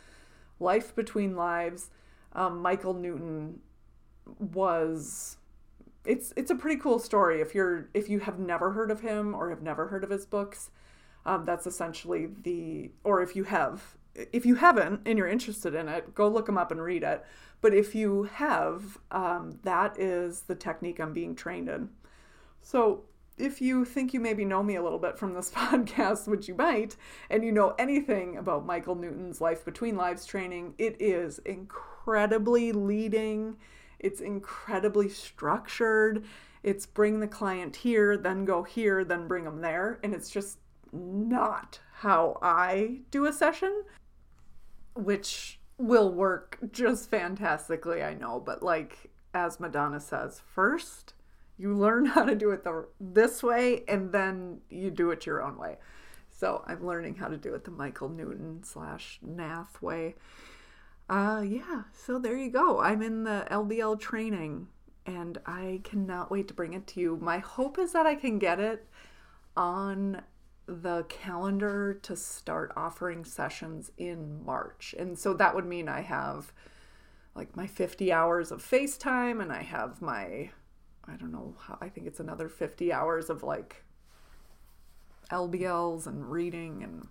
[0.59, 1.91] Life Between Lives,
[2.33, 3.59] um, Michael Newton
[4.39, 5.37] was
[6.05, 9.33] it's it's a pretty cool story if you're if you have never heard of him
[9.33, 10.71] or have never heard of his books.
[11.25, 13.97] Um, that's essentially the or if you have
[14.33, 17.25] if you haven't and you're interested in it, go look them up and read it.
[17.61, 21.89] But if you have, um, that is the technique I'm being trained in.
[22.61, 23.03] So,
[23.37, 26.55] if you think you maybe know me a little bit from this podcast, which you
[26.55, 26.97] might,
[27.29, 33.55] and you know anything about Michael Newton's Life Between Lives training, it is incredibly leading,
[33.99, 36.25] it's incredibly structured.
[36.63, 39.99] It's bring the client here, then go here, then bring them there.
[40.03, 40.59] And it's just
[40.91, 43.83] not how I do a session,
[44.99, 48.39] which will work just fantastically, I know.
[48.39, 51.13] But like as Madonna says, first
[51.57, 55.43] you learn how to do it the this way, and then you do it your
[55.43, 55.77] own way.
[56.29, 60.15] So I'm learning how to do it the Michael Newton slash Nath way.
[61.09, 62.79] Uh, yeah, so there you go.
[62.79, 64.67] I'm in the LBL training
[65.05, 67.17] and I cannot wait to bring it to you.
[67.19, 68.87] My hope is that I can get it
[69.57, 70.21] on
[70.69, 74.93] the calendar to start offering sessions in March.
[74.97, 76.53] And so that would mean I have
[77.35, 80.51] like my 50 hours of FaceTime and I have my,
[81.07, 83.83] I don't know, I think it's another 50 hours of like
[85.31, 87.07] LBLs and reading and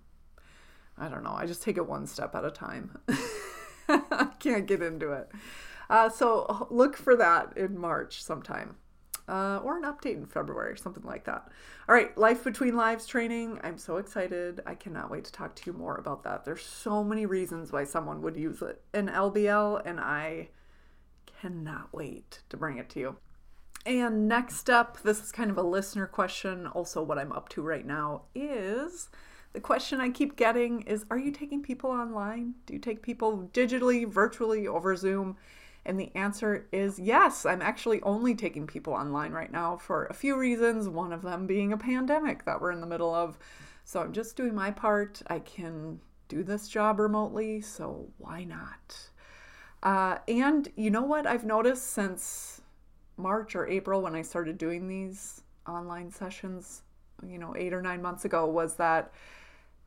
[0.96, 1.34] I don't know.
[1.34, 2.98] I just take it one step at a time.
[3.88, 5.30] I can't get into it.
[5.90, 8.76] Uh, so look for that in March sometime.
[9.28, 11.48] Uh, or an update in February, something like that.
[11.86, 13.60] All right, Life Between Lives training.
[13.62, 14.62] I'm so excited.
[14.66, 16.46] I cannot wait to talk to you more about that.
[16.46, 20.48] There's so many reasons why someone would use it in LBL, and I
[21.40, 23.16] cannot wait to bring it to you.
[23.84, 26.66] And next up, this is kind of a listener question.
[26.66, 29.08] Also, what I'm up to right now is
[29.52, 32.54] the question I keep getting is Are you taking people online?
[32.66, 35.36] Do you take people digitally, virtually, over Zoom?
[35.84, 37.46] And the answer is yes.
[37.46, 41.46] I'm actually only taking people online right now for a few reasons, one of them
[41.46, 43.38] being a pandemic that we're in the middle of.
[43.84, 45.22] So I'm just doing my part.
[45.28, 49.08] I can do this job remotely, so why not?
[49.82, 52.60] Uh, and you know what I've noticed since
[53.16, 56.82] March or April when I started doing these online sessions,
[57.26, 59.12] you know, eight or nine months ago, was that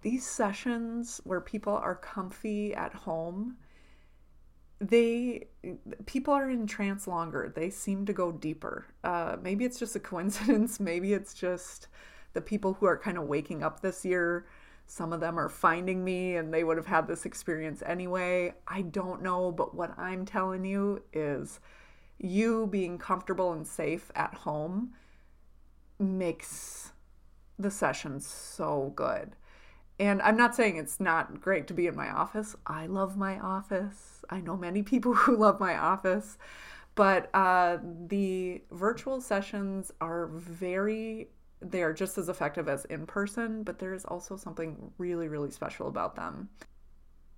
[0.01, 3.58] these sessions where people are comfy at home
[4.81, 5.47] they
[6.05, 7.51] people are in trance longer.
[7.55, 8.87] They seem to go deeper.
[9.03, 10.79] Uh, maybe it's just a coincidence.
[10.79, 11.87] Maybe it's just
[12.33, 14.45] the people who are kind of waking up this year
[14.91, 18.53] some of them are finding me and they would have had this experience anyway.
[18.67, 21.61] I don't know but what i'm telling you is
[22.19, 24.91] you being comfortable and safe at home
[25.97, 26.91] makes
[27.57, 29.37] the session so good.
[29.97, 32.55] And I'm not saying it's not great to be in my office.
[32.67, 34.20] I love my office.
[34.31, 36.37] I know many people who love my office.
[36.95, 41.29] But uh, the virtual sessions are very,
[41.61, 45.51] they are just as effective as in person, but there is also something really, really
[45.51, 46.49] special about them.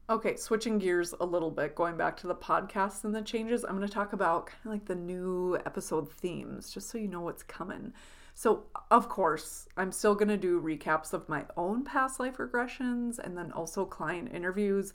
[0.10, 3.77] Okay, switching gears a little bit, going back to the podcast and the changes, I'm
[3.77, 7.21] going to talk about kind of like the new episode themes, just so you know
[7.21, 7.93] what's coming.
[8.36, 13.19] So, of course, I'm still going to do recaps of my own past life regressions
[13.19, 14.93] and then also client interviews.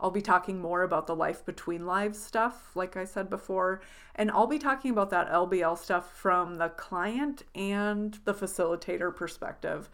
[0.00, 3.82] I'll be talking more about the life between lives stuff, like I said before,
[4.14, 9.90] and I'll be talking about that LBL stuff from the client and the facilitator perspective.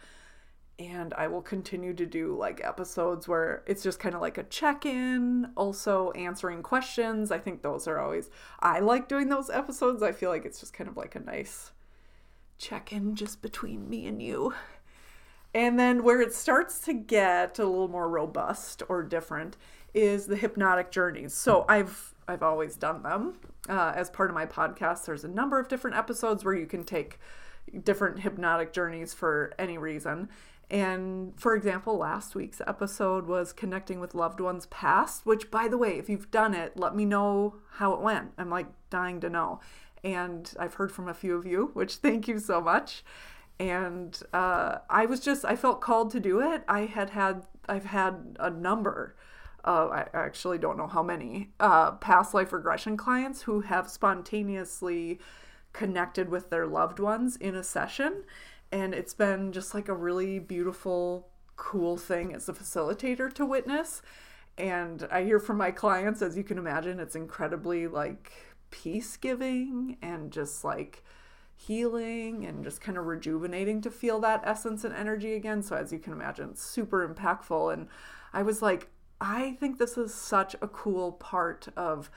[0.79, 4.43] And I will continue to do like episodes where it's just kind of like a
[4.43, 7.31] check in, also answering questions.
[7.31, 10.03] I think those are always, I like doing those episodes.
[10.03, 11.71] I feel like it's just kind of like a nice
[12.59, 14.53] check in just between me and you.
[15.53, 19.57] And then where it starts to get a little more robust or different
[19.97, 21.33] is the hypnotic journeys.
[21.33, 23.35] So I've I've always done them
[23.69, 25.05] uh, as part of my podcast.
[25.05, 27.19] There's a number of different episodes where you can take
[27.83, 30.29] different hypnotic journeys for any reason.
[30.69, 35.77] And for example, last week's episode was connecting with loved ones past, which by the
[35.77, 38.31] way, if you've done it, let me know how it went.
[38.37, 39.61] I'm like dying to know
[40.03, 43.03] and I've heard from a few of you, which thank you so much.
[43.59, 46.63] And uh, I was just, I felt called to do it.
[46.67, 49.15] I had had, I've had a number,
[49.67, 55.19] uh, I actually don't know how many, uh, past life regression clients who have spontaneously
[55.73, 58.23] connected with their loved ones in a session.
[58.71, 61.27] And it's been just like a really beautiful,
[61.57, 64.01] cool thing as a facilitator to witness.
[64.57, 68.31] And I hear from my clients, as you can imagine, it's incredibly like
[68.71, 71.03] peace giving and just like
[71.57, 75.61] healing and just kind of rejuvenating to feel that essence and energy again.
[75.61, 77.73] So, as you can imagine, super impactful.
[77.73, 77.87] And
[78.33, 82.09] I was like, I think this is such a cool part of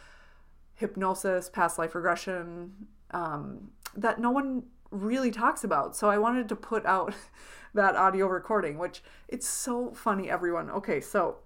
[0.75, 2.73] hypnosis, past life regression
[3.13, 5.97] um, that no one really talks about.
[5.97, 7.15] So, I wanted to put out
[7.75, 10.71] that audio recording, which it's so funny, everyone.
[10.71, 11.39] Okay, so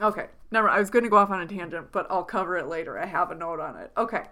[0.00, 0.68] Okay, never.
[0.68, 2.98] I was going to go off on a tangent, but I'll cover it later.
[2.98, 3.90] I have a note on it.
[3.96, 4.24] Okay.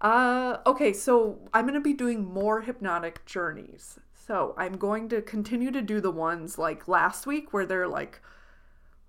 [0.00, 4.00] Uh, okay, so I'm going to be doing more hypnotic journeys.
[4.14, 8.20] So I'm going to continue to do the ones like last week where they're like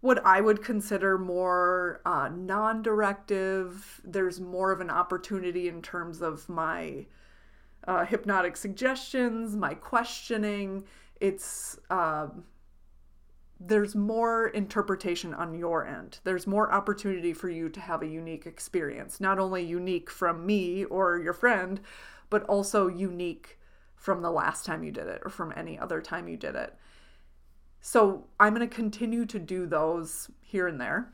[0.02, 4.02] what I would consider more uh, non directive.
[4.04, 7.06] There's more of an opportunity in terms of my
[7.88, 10.84] uh, hypnotic suggestions, my questioning.
[11.20, 11.80] It's.
[11.90, 12.28] Uh,
[13.64, 16.18] there's more interpretation on your end.
[16.24, 20.84] There's more opportunity for you to have a unique experience, not only unique from me
[20.86, 21.80] or your friend,
[22.32, 23.60] but also unique
[23.96, 26.76] from the last time you did it or from any other time you did it.
[27.82, 31.12] So I'm going to continue to do those here and there,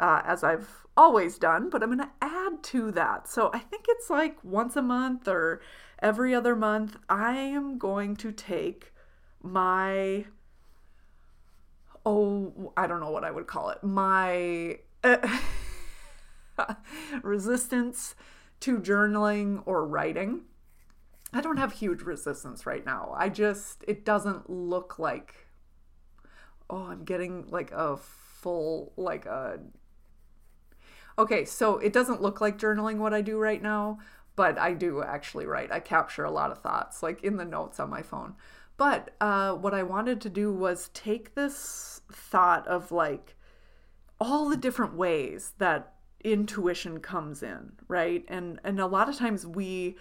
[0.00, 3.28] uh, as I've always done, but I'm going to add to that.
[3.28, 5.62] So I think it's like once a month or
[6.00, 8.92] every other month, I am going to take
[9.40, 10.24] my,
[12.04, 15.38] oh, I don't know what I would call it, my uh,
[17.22, 18.16] resistance
[18.58, 20.40] to journaling or writing.
[21.32, 23.14] I don't have huge resistance right now.
[23.16, 25.47] I just, it doesn't look like
[26.70, 29.60] oh, I'm getting like a full, like a.
[31.18, 33.98] Okay, so it doesn't look like journaling what I do right now,
[34.36, 35.72] but I do actually write.
[35.72, 38.34] I capture a lot of thoughts, like in the notes on my phone.
[38.76, 43.34] But uh, what I wanted to do was take this thought of like
[44.20, 48.24] all the different ways that intuition comes in, right?
[48.28, 49.96] And and a lot of times we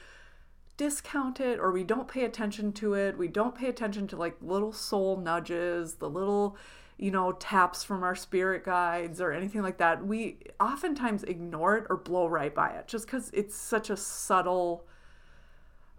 [0.78, 3.17] discount it or we don't pay attention to it.
[3.17, 6.55] We don't pay attention to like little soul nudges, the little,
[6.97, 10.05] you know, taps from our spirit guides or anything like that.
[10.05, 14.86] We oftentimes ignore it or blow right by it just because it's such a subtle,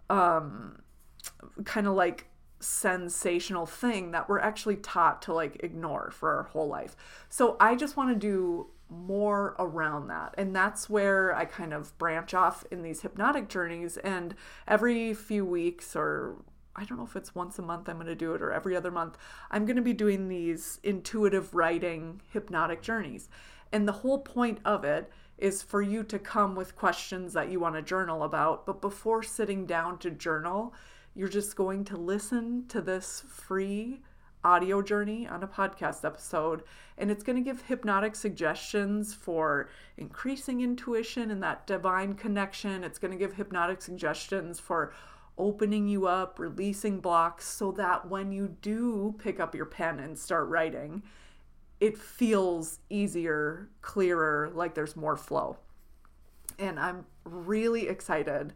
[0.09, 0.81] um,
[1.65, 2.27] kind of like
[2.61, 6.95] sensational thing that we're actually taught to like ignore for our whole life.
[7.29, 10.33] So I just want to do more around that.
[10.37, 13.97] And that's where I kind of branch off in these hypnotic journeys.
[13.97, 14.35] And
[14.67, 16.35] every few weeks, or
[16.75, 18.75] I don't know if it's once a month I'm going to do it, or every
[18.75, 19.17] other month,
[19.51, 23.29] I'm going to be doing these intuitive writing hypnotic journeys.
[23.71, 27.59] And the whole point of it is for you to come with questions that you
[27.59, 28.65] want to journal about.
[28.65, 30.73] But before sitting down to journal,
[31.15, 34.01] you're just going to listen to this free
[34.43, 36.63] audio journey on a podcast episode.
[36.97, 42.83] And it's going to give hypnotic suggestions for increasing intuition and that divine connection.
[42.83, 44.93] It's going to give hypnotic suggestions for
[45.37, 50.17] opening you up, releasing blocks, so that when you do pick up your pen and
[50.17, 51.01] start writing,
[51.79, 55.57] it feels easier, clearer, like there's more flow.
[56.57, 58.53] And I'm really excited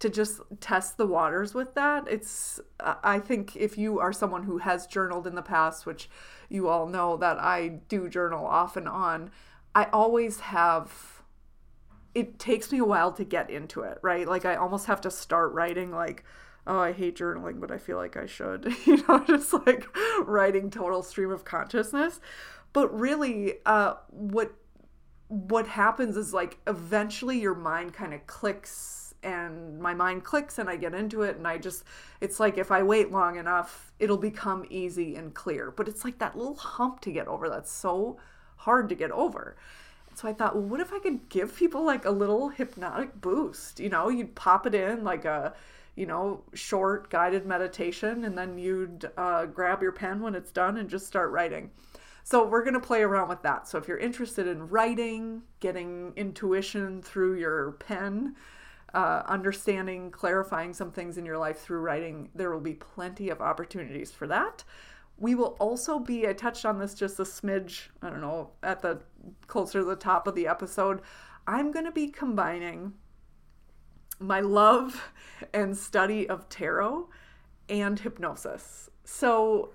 [0.00, 2.06] to just test the waters with that.
[2.08, 6.10] It's, I think, if you are someone who has journaled in the past, which
[6.48, 9.30] you all know that I do journal off and on,
[9.74, 11.22] I always have,
[12.14, 14.26] it takes me a while to get into it, right?
[14.26, 16.24] Like, I almost have to start writing, like,
[16.66, 19.86] oh, I hate journaling, but I feel like I should, you know, just like
[20.22, 22.20] writing total stream of consciousness.
[22.72, 24.54] But really, uh, what
[25.28, 30.68] what happens is like eventually your mind kind of clicks and my mind clicks and
[30.68, 31.84] I get into it and I just
[32.20, 35.70] it's like if I wait long enough it'll become easy and clear.
[35.70, 38.18] But it's like that little hump to get over that's so
[38.56, 39.56] hard to get over.
[40.14, 43.80] So I thought well what if I could give people like a little hypnotic boost?
[43.80, 45.54] You know you'd pop it in like a
[45.96, 50.76] you know short guided meditation and then you'd uh, grab your pen when it's done
[50.76, 51.70] and just start writing.
[52.26, 53.68] So we're going to play around with that.
[53.68, 58.34] So if you're interested in writing, getting intuition through your pen,
[58.94, 63.40] uh, understanding, clarifying some things in your life through writing, there will be plenty of
[63.40, 64.64] opportunities for that.
[65.18, 68.80] We will also be, I touched on this just a smidge, I don't know, at
[68.80, 69.00] the
[69.46, 71.00] closer to the top of the episode.
[71.46, 72.94] I'm going to be combining
[74.18, 75.10] my love
[75.52, 77.08] and study of tarot
[77.68, 78.90] and hypnosis.
[79.04, 79.70] So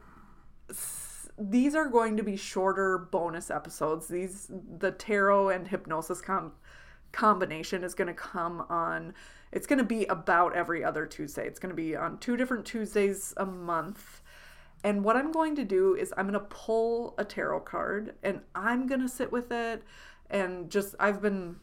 [1.38, 4.08] these are going to be shorter bonus episodes.
[4.08, 6.54] These the tarot and hypnosis com-
[7.12, 9.14] combination is going to come on
[9.51, 11.47] it's going to be about every other Tuesday.
[11.47, 14.22] It's going to be on two different Tuesdays a month.
[14.84, 18.41] And what I'm going to do is I'm going to pull a tarot card and
[18.55, 19.84] I'm going to sit with it
[20.30, 21.57] and just I've been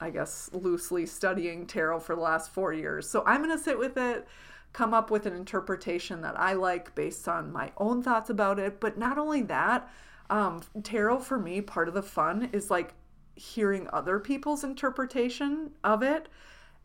[0.00, 3.08] I guess loosely studying tarot for the last 4 years.
[3.08, 4.26] So I'm going to sit with it,
[4.72, 8.80] come up with an interpretation that I like based on my own thoughts about it,
[8.80, 9.88] but not only that,
[10.30, 12.94] um, tarot for me part of the fun is like
[13.34, 16.28] hearing other people's interpretation of it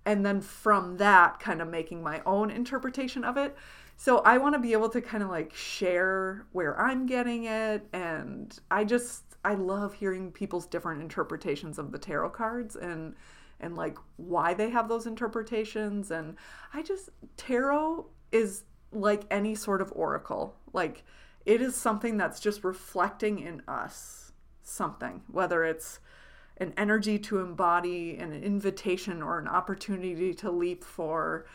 [0.05, 3.55] and then from that kind of making my own interpretation of it.
[3.97, 7.85] So i want to be able to kind of like share where i'm getting it
[7.91, 13.15] and i just i love hearing people's different interpretations of the tarot cards and
[13.59, 16.37] and like why they have those interpretations and
[16.73, 20.55] i just tarot is like any sort of oracle.
[20.73, 21.03] Like
[21.45, 24.31] it is something that's just reflecting in us
[24.61, 25.99] something whether it's
[26.59, 31.45] an energy to embody an invitation or an opportunity to leap for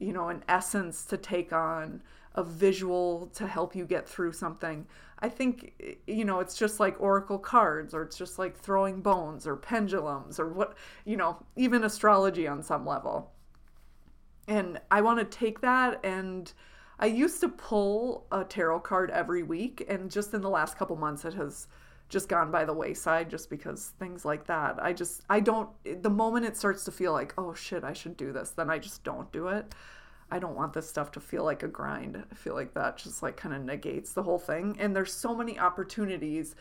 [0.00, 2.02] you know, an essence to take on,
[2.34, 4.86] a visual to help you get through something.
[5.20, 9.46] I think, you know, it's just like oracle cards or it's just like throwing bones
[9.46, 13.30] or pendulums or what, you know, even astrology on some level.
[14.48, 16.50] And I want to take that and
[16.98, 20.96] I used to pull a tarot card every week and just in the last couple
[20.96, 21.68] months it has
[22.10, 24.82] just gone by the wayside just because things like that.
[24.82, 25.70] I just I don't
[26.02, 28.78] the moment it starts to feel like, "Oh shit, I should do this." Then I
[28.78, 29.74] just don't do it.
[30.30, 32.22] I don't want this stuff to feel like a grind.
[32.30, 34.76] I feel like that just like kind of negates the whole thing.
[34.78, 36.54] And there's so many opportunities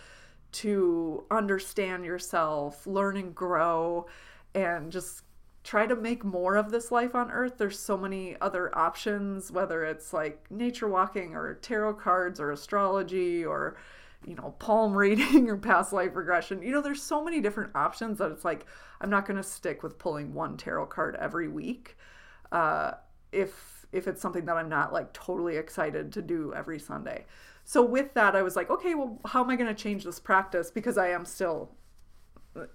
[0.52, 4.08] to understand yourself, learn and grow,
[4.56, 5.24] and just
[5.64, 7.58] try to make more of this life on earth.
[7.58, 13.46] There's so many other options, whether it's like nature walking or tarot cards or astrology
[13.46, 13.78] or
[14.26, 16.62] you know, palm reading or past life regression.
[16.62, 18.66] You know, there's so many different options that it's like
[19.02, 21.98] I'm not going to stick with pulling one tarot card every week.
[22.52, 22.92] Uh,
[23.32, 27.26] if if it's something that I'm not like totally excited to do every Sunday.
[27.64, 30.20] So with that, I was like, okay, well, how am I going to change this
[30.20, 30.72] practice?
[30.72, 31.72] Because I am still,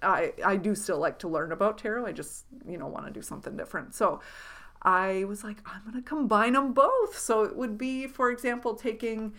[0.01, 2.05] I I do still like to learn about tarot.
[2.05, 3.93] I just you know want to do something different.
[3.93, 4.21] So
[4.85, 7.17] I was like, I'm going to combine them both.
[7.17, 9.33] So it would be, for example, taking,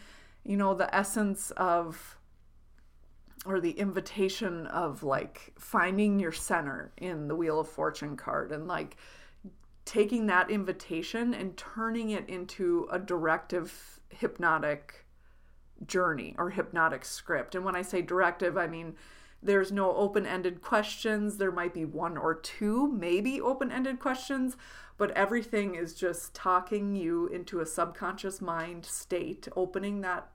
[0.47, 2.17] you know, the essence of
[3.45, 8.67] or the invitation of like finding your center in the Wheel of Fortune card and
[8.67, 8.97] like
[9.85, 15.07] taking that invitation and turning it into a directive hypnotic
[15.87, 17.55] journey or hypnotic script.
[17.55, 18.95] And when I say directive, I mean
[19.43, 21.37] there's no open ended questions.
[21.37, 24.57] There might be one or two, maybe open ended questions,
[24.99, 30.31] but everything is just talking you into a subconscious mind state, opening that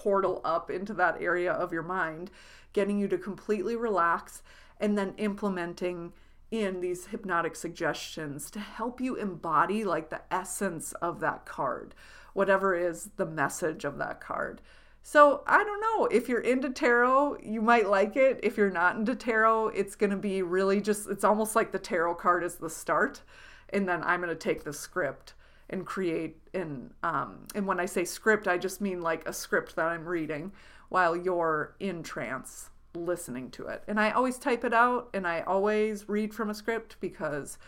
[0.00, 2.30] portal up into that area of your mind,
[2.72, 4.42] getting you to completely relax,
[4.78, 6.12] and then implementing
[6.50, 11.94] in these hypnotic suggestions to help you embody like the essence of that card,
[12.32, 14.60] whatever is the message of that card.
[15.02, 16.06] So I don't know.
[16.06, 18.40] If you're into tarot, you might like it.
[18.42, 21.78] If you're not into tarot, it's going to be really just, it's almost like the
[21.78, 23.22] tarot card is the start.
[23.70, 25.34] And then I'm going to take the script
[25.70, 29.76] and create and um and when I say script, I just mean like a script
[29.76, 30.52] that I'm reading
[30.88, 33.82] while you're in trance listening to it.
[33.88, 37.58] And I always type it out and I always read from a script because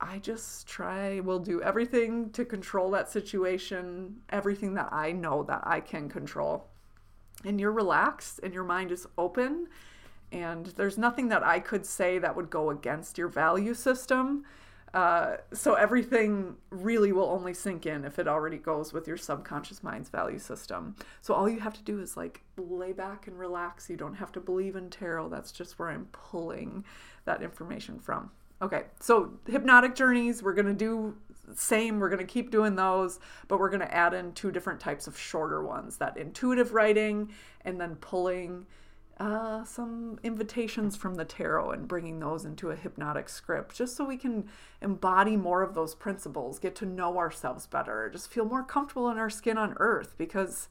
[0.00, 5.62] I just try, will do everything to control that situation, everything that I know that
[5.64, 6.66] I can control.
[7.44, 9.68] And you're relaxed and your mind is open.
[10.32, 14.44] And there's nothing that I could say that would go against your value system.
[14.94, 19.82] Uh, so everything really will only sink in if it already goes with your subconscious
[19.82, 20.94] mind's value system.
[21.22, 23.88] So all you have to do is like lay back and relax.
[23.88, 25.30] You don't have to believe in tarot.
[25.30, 26.84] That's just where I'm pulling
[27.24, 28.30] that information from.
[28.60, 31.16] Okay, so hypnotic journeys, we're gonna do
[31.54, 31.98] same.
[31.98, 33.18] We're gonna keep doing those,
[33.48, 37.30] but we're gonna add in two different types of shorter ones: that intuitive writing
[37.64, 38.66] and then pulling
[39.22, 44.04] uh, some invitations from the tarot and bringing those into a hypnotic script just so
[44.04, 44.48] we can
[44.80, 49.18] embody more of those principles, get to know ourselves better, just feel more comfortable in
[49.18, 50.68] our skin on earth because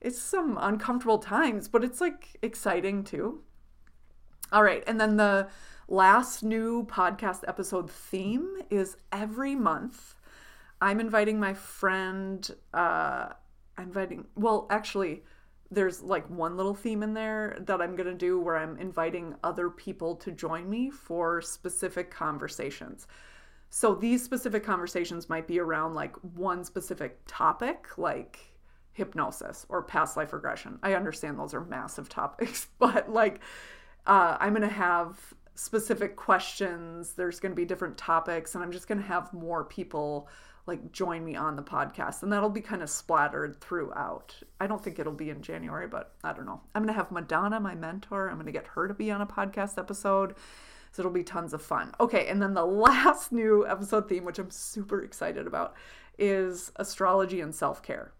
[0.00, 3.42] it's some uncomfortable times, but it's like exciting too.
[4.50, 5.46] All right, and then the
[5.86, 10.16] last new podcast episode theme is every month
[10.80, 13.28] I'm inviting my friend, uh,
[13.78, 15.22] I'm inviting, well, actually,
[15.74, 19.34] there's like one little theme in there that I'm going to do where I'm inviting
[19.42, 23.06] other people to join me for specific conversations.
[23.70, 28.38] So these specific conversations might be around like one specific topic, like
[28.92, 30.78] hypnosis or past life regression.
[30.82, 33.40] I understand those are massive topics, but like
[34.06, 35.18] uh, I'm going to have
[35.54, 37.14] specific questions.
[37.14, 40.28] There's going to be different topics, and I'm just going to have more people
[40.66, 44.34] like join me on the podcast and that'll be kind of splattered throughout.
[44.60, 46.60] I don't think it'll be in january but i don't know.
[46.74, 48.28] I'm going to have madonna my mentor.
[48.28, 50.34] I'm going to get her to be on a podcast episode.
[50.92, 51.92] So it'll be tons of fun.
[52.00, 55.74] Okay and then the last new episode theme which i'm super excited about
[56.18, 58.12] is astrology and self-care.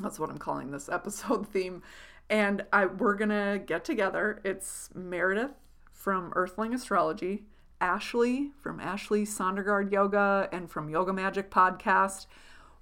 [0.00, 1.82] That's what i'm calling this episode theme.
[2.30, 4.40] And i we're going to get together.
[4.44, 5.50] It's meredith
[5.92, 7.44] from earthling astrology
[7.80, 12.26] Ashley from Ashley Sondergaard Yoga and from Yoga Magic Podcast.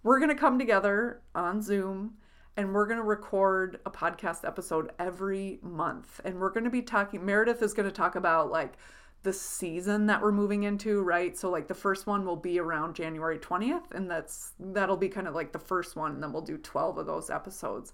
[0.02, 2.14] We're going to come together on Zoom
[2.56, 6.20] and we're going to record a podcast episode every month.
[6.24, 8.74] And we're going to be talking, Meredith is going to talk about like
[9.22, 11.36] the season that we're moving into, right?
[11.36, 15.28] So like the first one will be around January 20th and that's that'll be kind
[15.28, 17.92] of like the first one and then we'll do 12 of those episodes.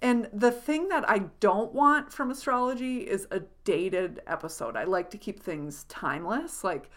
[0.00, 4.76] And the thing that I don't want from astrology is a dated episode.
[4.76, 6.62] I like to keep things timeless.
[6.62, 6.90] Like,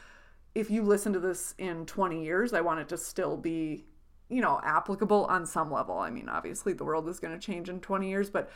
[0.53, 3.85] if you listen to this in 20 years, I want it to still be,
[4.29, 5.97] you know, applicable on some level.
[5.97, 8.51] I mean, obviously the world is going to change in 20 years, but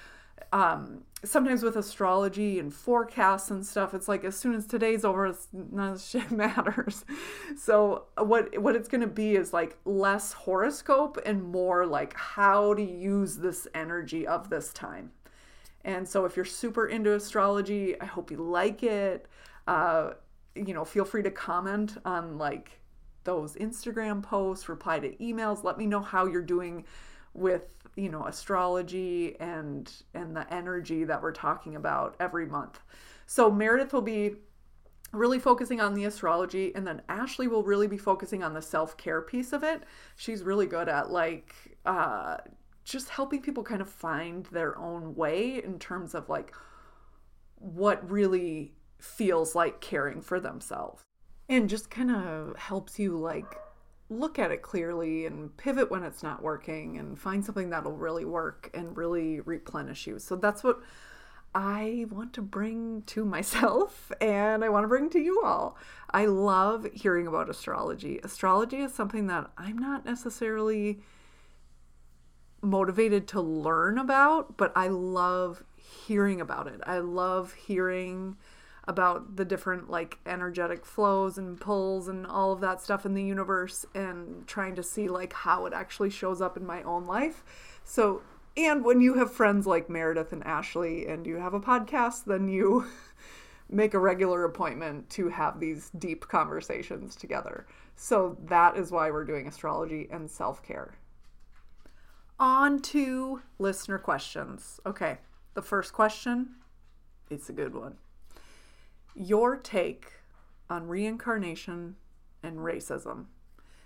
[0.52, 5.36] um, sometimes with astrology and forecasts and stuff, it's like as soon as today's over,
[5.52, 7.06] none of shit matters.
[7.58, 12.74] So what what it's going to be is like less horoscope and more like how
[12.74, 15.12] to use this energy of this time.
[15.84, 19.28] And so if you're super into astrology, I hope you like it.
[19.68, 20.12] Uh,
[20.56, 22.80] you know, feel free to comment on like
[23.24, 26.86] those Instagram posts, reply to emails, let me know how you're doing
[27.36, 27.64] with,
[27.96, 32.80] you know, astrology and and the energy that we're talking about every month.
[33.28, 34.36] So Meredith will be
[35.12, 39.22] really focusing on the astrology and then Ashley will really be focusing on the self-care
[39.22, 39.84] piece of it.
[40.16, 41.54] She's really good at like
[41.86, 42.38] uh
[42.84, 46.54] just helping people kind of find their own way in terms of like
[47.56, 51.02] what really feels like caring for themselves.
[51.50, 53.58] And just kind of helps you like
[54.20, 58.26] look at it clearly and pivot when it's not working and find something that'll really
[58.26, 60.20] work and really replenish you.
[60.20, 60.80] So that's what
[61.54, 65.78] I want to bring to myself and I want to bring to you all.
[66.12, 68.20] I love hearing about astrology.
[68.24, 71.00] Astrology is something that I'm not necessarily
[72.62, 76.82] motivated to learn about, but I love hearing about it.
[76.86, 78.38] I love hearing
[78.88, 83.24] about the different like energetic flows and pulls and all of that stuff in the
[83.24, 87.44] universe and trying to see like how it actually shows up in my own life.
[87.84, 88.22] So,
[88.56, 92.48] and when you have friends like Meredith and Ashley and you have a podcast, then
[92.48, 92.86] you
[93.70, 97.66] make a regular appointment to have these deep conversations together.
[97.96, 100.96] So that is why we're doing astrology and self-care.
[102.38, 104.80] On to listener questions.
[104.86, 105.20] Okay,
[105.54, 106.56] the first question,
[107.30, 107.96] it's a good one
[109.16, 110.12] your take
[110.70, 111.96] on reincarnation
[112.44, 113.26] and racism.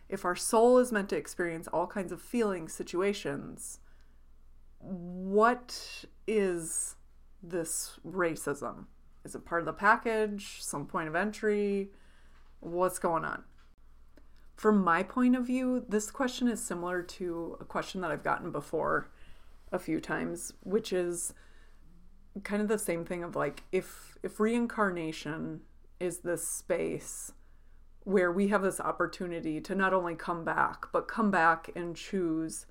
[0.08, 3.80] If our soul is meant to experience all kinds of feelings, situations,
[4.80, 6.96] what is
[7.44, 8.86] this racism?
[9.24, 10.58] Is it part of the package?
[10.62, 11.92] Some point of entry?
[12.60, 13.44] What's going on?
[14.56, 18.52] From my point of view, this question is similar to a question that I've gotten
[18.52, 19.10] before
[19.72, 21.34] a few times, which is
[22.44, 25.62] kind of the same thing of like if if reincarnation
[26.00, 27.34] is this space
[28.04, 32.66] where we have this opportunity to not only come back but come back and choose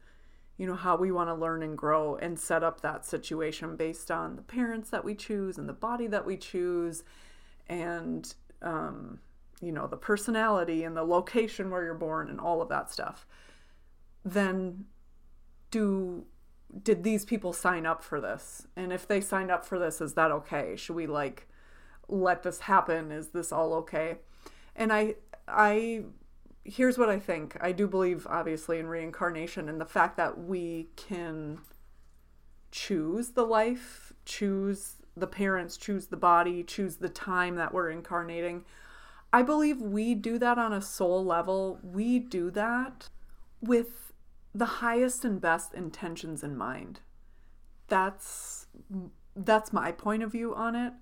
[0.56, 4.10] you know how we want to learn and grow and set up that situation based
[4.10, 7.04] on the parents that we choose and the body that we choose
[7.68, 9.18] and um,
[9.60, 13.26] you know the personality and the location where you're born and all of that stuff.
[14.24, 14.86] Then
[15.70, 16.24] do
[16.82, 18.66] did these people sign up for this?
[18.76, 20.76] And if they signed up for this, is that okay?
[20.76, 21.48] Should we like
[22.08, 23.10] let this happen?
[23.12, 24.18] Is this all okay?
[24.76, 25.16] And I
[25.46, 26.04] I
[26.64, 27.56] here's what I think.
[27.60, 31.60] I do believe obviously in reincarnation and the fact that we can
[32.70, 38.64] choose the life, choose the parents, choose the body, choose the time that we're incarnating.
[39.32, 41.78] I believe we do that on a soul level.
[41.82, 43.08] We do that
[43.60, 44.07] with
[44.54, 47.00] the highest and best intentions in mind.
[47.88, 48.66] That's
[49.36, 50.92] that's my point of view on it.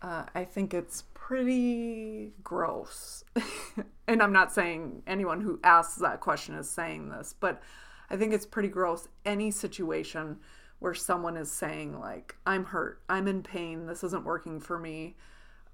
[0.00, 3.24] Uh, I think it's pretty gross.
[4.06, 7.60] and I'm not saying anyone who asks that question is saying this, but
[8.08, 9.08] I think it's pretty gross.
[9.24, 10.38] Any situation
[10.78, 15.16] where someone is saying, like, I'm hurt, I'm in pain, this isn't working for me,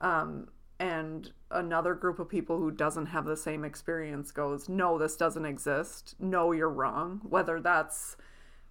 [0.01, 0.49] um,
[0.85, 5.47] and another group of people who doesn't have the same experience goes, No, this doesn't
[5.47, 6.15] exist.
[6.19, 7.23] No, you're wrong.
[7.23, 8.19] Whether that's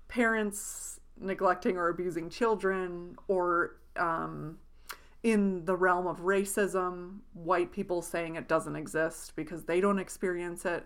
[0.08, 4.60] parents neglecting or abusing children or um,
[5.24, 10.66] in the realm of racism, white people saying it doesn't exist because they don't experience
[10.66, 10.86] it.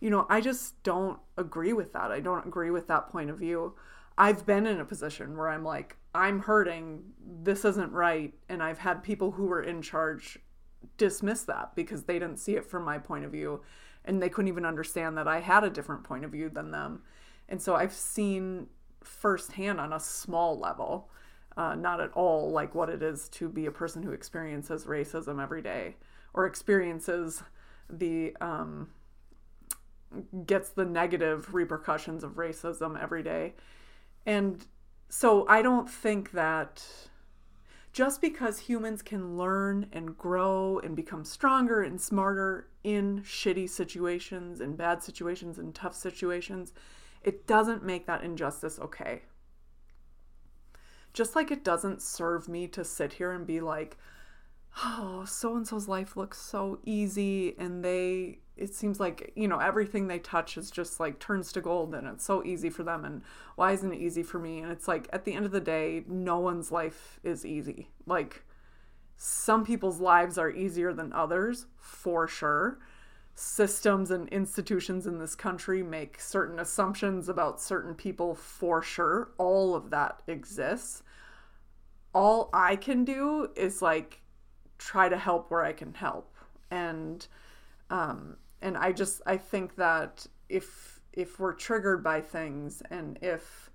[0.00, 2.10] You know, I just don't agree with that.
[2.10, 3.74] I don't agree with that point of view.
[4.18, 7.02] I've been in a position where I'm like, I'm hurting,
[7.42, 8.34] this isn't right.
[8.50, 10.38] And I've had people who were in charge
[10.96, 13.62] dismiss that because they didn't see it from my point of view
[14.04, 17.02] and they couldn't even understand that I had a different point of view than them.
[17.48, 18.68] And so I've seen
[19.02, 21.10] firsthand on a small level,
[21.56, 25.42] uh, not at all like what it is to be a person who experiences racism
[25.42, 25.96] every day
[26.34, 27.42] or experiences
[27.88, 28.88] the um,
[30.46, 33.54] gets the negative repercussions of racism every day.
[34.24, 34.64] And
[35.08, 36.84] so I don't think that
[37.96, 44.60] just because humans can learn and grow and become stronger and smarter in shitty situations
[44.60, 46.74] and bad situations and tough situations,
[47.22, 49.22] it doesn't make that injustice okay.
[51.14, 53.96] Just like it doesn't serve me to sit here and be like,
[54.84, 59.58] oh, so and so's life looks so easy and they it seems like, you know,
[59.58, 63.04] everything they touch is just like turns to gold and it's so easy for them
[63.04, 63.22] and
[63.56, 64.60] why isn't it easy for me?
[64.60, 67.90] And it's like at the end of the day, no one's life is easy.
[68.06, 68.44] Like
[69.16, 72.78] some people's lives are easier than others, for sure.
[73.34, 79.32] Systems and institutions in this country make certain assumptions about certain people, for sure.
[79.36, 81.02] All of that exists.
[82.14, 84.22] All I can do is like
[84.78, 86.34] try to help where I can help.
[86.70, 87.26] And
[87.90, 88.36] um
[88.66, 93.70] and I just I think that if if we're triggered by things and if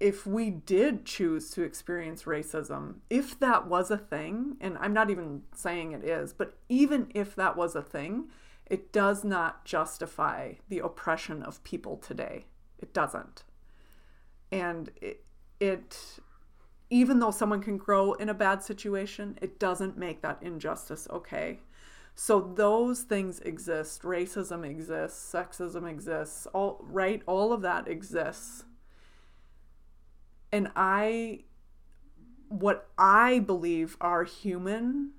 [0.00, 5.10] if we did choose to experience racism, if that was a thing, and I'm not
[5.10, 8.28] even saying it is, but even if that was a thing,
[8.66, 12.46] it does not justify the oppression of people today.
[12.78, 13.44] It doesn't.
[14.50, 15.22] And it,
[15.60, 16.18] it
[16.88, 21.60] even though someone can grow in a bad situation, it doesn't make that injustice okay.
[22.22, 24.02] So those things exist.
[24.02, 28.64] Racism exists, sexism exists, all right, all of that exists
[30.52, 31.40] and I,
[32.48, 35.12] what I believe our human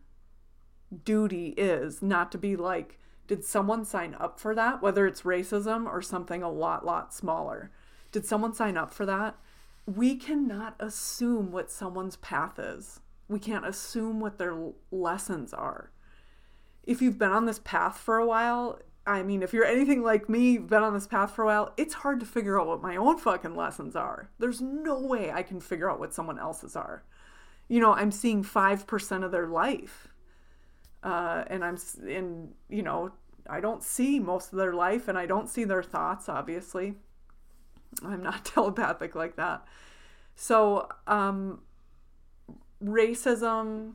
[1.06, 4.82] duty is not to be like, did someone sign up for that?
[4.82, 7.72] Whether it's racism or something a lot, lot smaller.
[8.12, 9.38] Did someone sign up for that?
[9.86, 13.00] We cannot assume what someone's path is.
[13.30, 14.58] We can't assume what their
[14.92, 15.92] lessons are.
[16.92, 20.28] If you've been on this path for a while, I mean, if you're anything like
[20.28, 22.82] me, you've been on this path for a while, it's hard to figure out what
[22.82, 24.30] my own fucking lessons are.
[24.40, 27.04] There's no way I can figure out what someone else's are.
[27.70, 30.10] You know, I'm seeing 5% of their life.
[31.02, 33.12] Uh, and I'm in, you know,
[33.50, 36.96] I don't see most of their life and I don't see their thoughts, obviously.
[38.04, 39.66] I'm not telepathic like that.
[40.36, 41.62] So, um,
[42.84, 43.94] racism,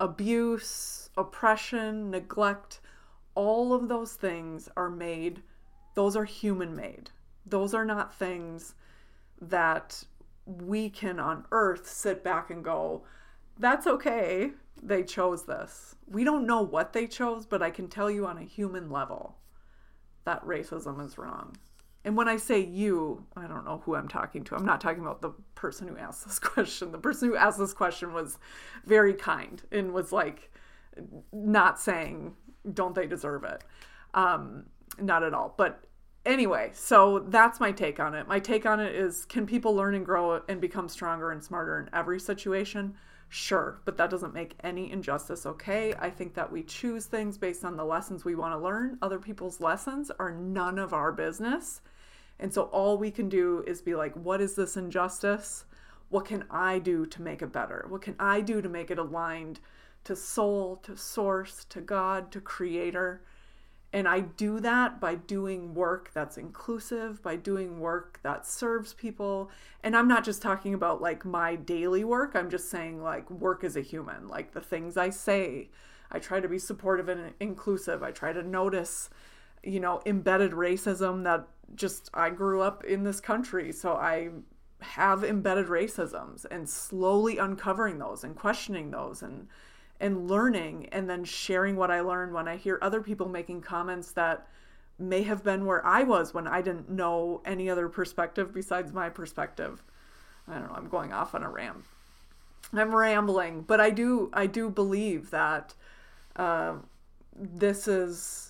[0.00, 2.80] abuse, oppression, neglect,
[3.34, 5.42] all of those things are made,
[5.94, 7.10] those are human made.
[7.44, 8.74] Those are not things
[9.40, 10.04] that
[10.46, 13.04] we can on earth sit back and go,
[13.58, 14.50] that's okay.
[14.82, 15.96] They chose this.
[16.06, 19.36] We don't know what they chose, but I can tell you on a human level
[20.24, 21.56] that racism is wrong.
[22.06, 24.54] And when I say you, I don't know who I'm talking to.
[24.54, 26.92] I'm not talking about the person who asked this question.
[26.92, 28.38] The person who asked this question was
[28.84, 30.52] very kind and was like
[31.32, 32.36] not saying
[32.72, 33.64] don't they deserve it?
[34.14, 34.66] Um,
[35.00, 35.54] not at all.
[35.56, 35.84] But
[36.24, 38.28] anyway, so that's my take on it.
[38.28, 41.80] My take on it is can people learn and grow and become stronger and smarter
[41.80, 42.94] in every situation?
[43.28, 45.92] Sure, but that doesn't make any injustice okay.
[45.98, 48.96] I think that we choose things based on the lessons we want to learn.
[49.02, 51.80] Other people's lessons are none of our business.
[52.38, 55.64] And so all we can do is be like, what is this injustice?
[56.08, 57.86] What can I do to make it better?
[57.88, 59.60] What can I do to make it aligned
[60.06, 63.22] to soul, to source, to God, to creator.
[63.92, 69.50] And I do that by doing work that's inclusive, by doing work that serves people.
[69.82, 73.64] And I'm not just talking about like my daily work, I'm just saying like work
[73.64, 75.70] as a human, like the things I say.
[76.12, 78.04] I try to be supportive and inclusive.
[78.04, 79.10] I try to notice,
[79.66, 83.72] you know, embedded racism that just I grew up in this country.
[83.72, 84.30] So I
[84.80, 89.48] have embedded racisms and slowly uncovering those and questioning those and
[89.98, 94.12] and learning and then sharing what I learned when I hear other people making comments
[94.12, 94.46] that
[94.98, 99.08] may have been where I was when I didn't know any other perspective besides my
[99.08, 99.82] perspective.
[100.46, 101.84] I don't know, I'm going off on a ram.
[102.72, 105.74] I'm rambling, but I do I do believe that
[106.36, 106.74] uh,
[107.34, 108.45] this is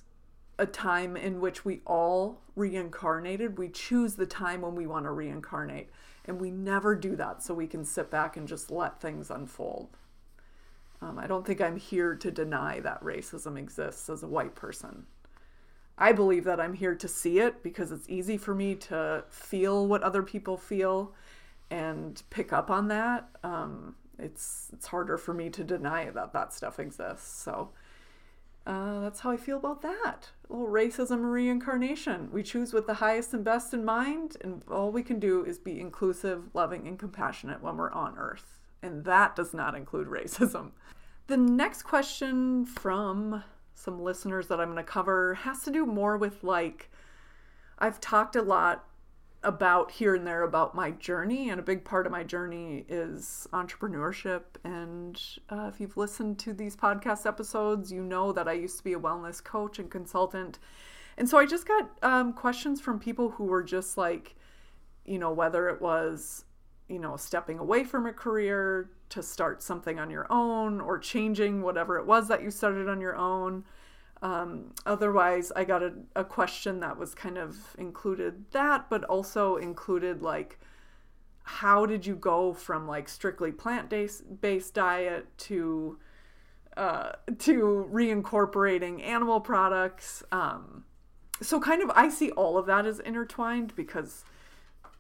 [0.59, 3.59] a time in which we all reincarnated.
[3.59, 5.91] We choose the time when we want to reincarnate,
[6.25, 9.89] and we never do that so we can sit back and just let things unfold.
[11.03, 15.05] Um, I don't think I'm here to deny that racism exists as a white person.
[15.99, 19.87] I believe that I'm here to see it because it's easy for me to feel
[19.87, 21.15] what other people feel
[21.71, 23.29] and pick up on that.
[23.43, 27.43] Um, it's it's harder for me to deny that that stuff exists.
[27.43, 27.71] So
[28.67, 30.31] uh, that's how I feel about that.
[30.49, 32.31] A little racism reincarnation.
[32.33, 35.59] We choose with the highest and best in mind, and all we can do is
[35.59, 38.57] be inclusive, loving, and compassionate when we're on Earth
[38.87, 40.71] and that does not include racism.
[41.27, 43.43] The next question from
[43.75, 46.91] some listeners that I'm going to cover has to do more with like,
[47.79, 48.85] I've talked a lot
[49.47, 53.49] about here and there about my journey, and a big part of my journey is
[53.53, 54.43] entrepreneurship.
[54.65, 55.19] And
[55.49, 58.93] uh, if you've listened to these podcast episodes, you know that I used to be
[58.93, 60.59] a wellness coach and consultant.
[61.17, 64.35] And so I just got um, questions from people who were just like,
[65.07, 66.45] you know, whether it was
[66.89, 71.63] you know, stepping away from a career, to start something on your own or changing
[71.63, 73.65] whatever it was that you started on your own.
[74.23, 79.57] Um, otherwise, I got a, a question that was kind of included that, but also
[79.57, 80.59] included like,
[81.43, 85.99] how did you go from like strictly plant based diet to
[86.77, 90.23] uh, to reincorporating animal products?
[90.33, 90.85] Um,
[91.41, 94.25] so kind of I see all of that as intertwined because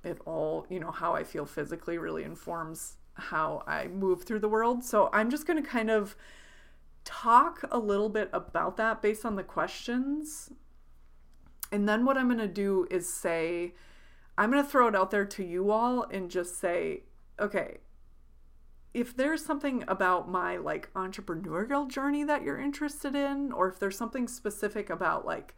[0.04, 4.48] it all, you know, how I feel physically really informs how I move through the
[4.48, 4.84] world.
[4.84, 6.16] So I'm just going to kind of
[7.06, 10.50] talk a little bit about that based on the questions.
[11.72, 13.74] And then what I'm going to do is say,
[14.36, 17.04] I'm going to throw it out there to you all and just say,
[17.40, 17.78] okay,
[18.92, 23.96] if there's something about my like entrepreneurial journey that you're interested in, or if there's
[23.96, 25.54] something specific about like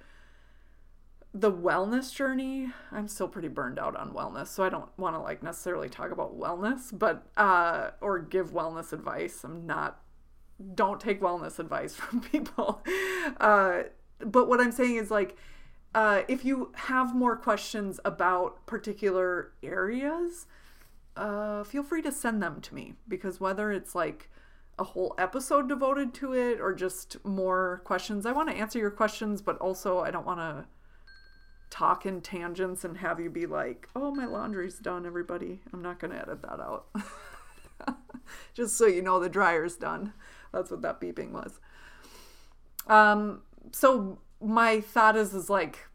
[1.32, 5.20] the wellness journey, I'm still pretty burned out on wellness, so I don't want to
[5.20, 9.44] like necessarily talk about wellness, but uh or give wellness advice.
[9.44, 10.00] I'm not
[10.74, 12.82] don't take wellness advice from people.
[13.40, 13.84] Uh
[14.20, 15.36] but what I'm saying is like
[15.94, 20.46] uh if you have more questions about particular areas,
[21.16, 24.30] uh feel free to send them to me because whether it's like
[24.78, 28.90] a whole episode devoted to it or just more questions, I want to answer your
[28.90, 30.66] questions, but also I don't want to
[31.70, 35.60] talk in tangents and have you be like, oh, my laundry's done, everybody.
[35.72, 36.86] I'm not going to edit that out.
[38.54, 40.12] Just so you know, the dryer's done.
[40.52, 41.60] That's what that beeping was.
[42.86, 43.42] Um,
[43.72, 45.86] so my thought is, is like,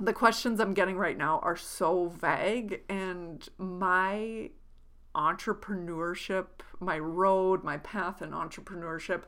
[0.00, 4.50] the questions I'm getting right now are so vague, and my
[5.14, 6.46] entrepreneurship,
[6.78, 9.22] my road, my path in entrepreneurship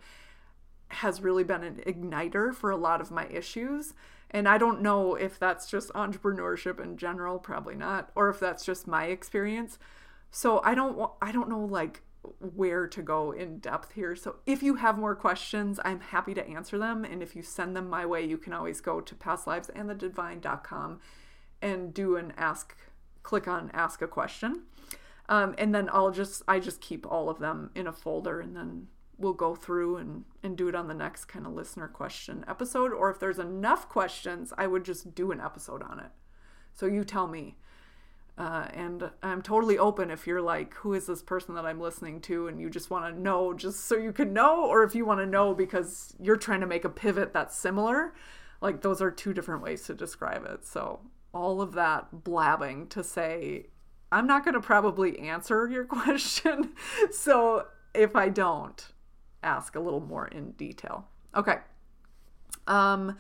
[0.89, 3.95] has really been an igniter for a lot of my issues.
[4.31, 8.65] And I don't know if that's just entrepreneurship in general, probably not, or if that's
[8.65, 9.79] just my experience.
[10.31, 12.03] So I don't I don't know like
[12.39, 14.14] where to go in depth here.
[14.14, 17.05] So if you have more questions, I'm happy to answer them.
[17.05, 21.01] And if you send them my way, you can always go to pastlivesandthedivine.com
[21.62, 22.77] and do an ask,
[23.23, 24.62] click on ask a question.
[25.29, 28.57] Um, and then I'll just, I just keep all of them in a folder and
[28.57, 32.45] then we'll go through and, and do it on the next kind of listener question
[32.49, 32.93] episode.
[32.93, 36.11] Or if there's enough questions, I would just do an episode on it.
[36.73, 37.57] So you tell me.
[38.41, 42.22] Uh, and I'm totally open if you're like, who is this person that I'm listening
[42.22, 42.49] to?
[42.49, 45.20] And you just want to know just so you can know, or if you want
[45.20, 48.14] to know because you're trying to make a pivot that's similar.
[48.62, 50.64] Like, those are two different ways to describe it.
[50.64, 51.01] So,
[51.34, 53.66] all of that blabbing to say,
[54.11, 56.72] I'm not going to probably answer your question.
[57.11, 58.91] so, if I don't,
[59.43, 61.07] ask a little more in detail.
[61.36, 61.57] Okay.
[62.66, 63.18] Um,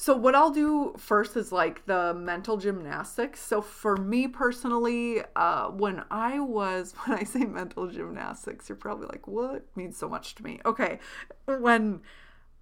[0.00, 3.40] so what I'll do first is like the mental gymnastics.
[3.40, 9.08] So for me personally, uh, when I was when I say mental gymnastics, you're probably
[9.08, 10.60] like, what it means so much to me?
[10.64, 11.00] Okay,
[11.46, 12.00] when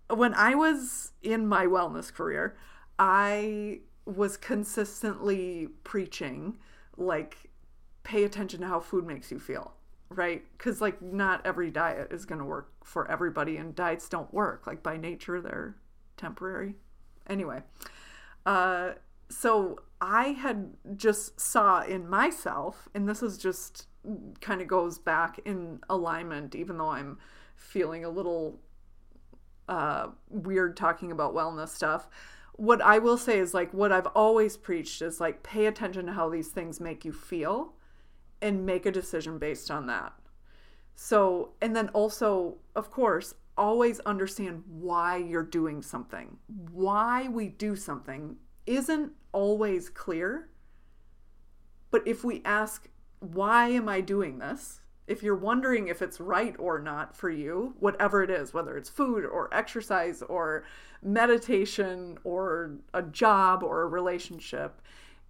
[0.08, 2.56] when I was in my wellness career,
[2.98, 6.56] I was consistently preaching
[6.96, 7.50] like
[8.02, 9.74] pay attention to how food makes you feel
[10.08, 10.44] right?
[10.56, 14.66] Because like not every diet is going to work for everybody, and diets don't work.
[14.66, 15.76] Like by nature, they're
[16.16, 16.76] temporary.
[17.28, 17.62] Anyway,
[18.44, 18.92] uh,
[19.28, 23.86] so I had just saw in myself, and this is just
[24.40, 27.18] kind of goes back in alignment, even though I'm
[27.56, 28.60] feeling a little
[29.68, 32.08] uh, weird talking about wellness stuff.
[32.52, 36.12] What I will say is like what I've always preached is like pay attention to
[36.12, 37.74] how these things make you feel
[38.40, 40.12] and make a decision based on that.
[40.94, 46.36] So, and then also, of course, always understand why you're doing something.
[46.70, 48.36] Why we do something
[48.66, 50.48] isn't always clear.
[51.90, 52.88] But if we ask,
[53.20, 54.80] why am I doing this?
[55.06, 58.90] If you're wondering if it's right or not for you, whatever it is, whether it's
[58.90, 60.64] food or exercise or
[61.00, 64.82] meditation or a job or a relationship,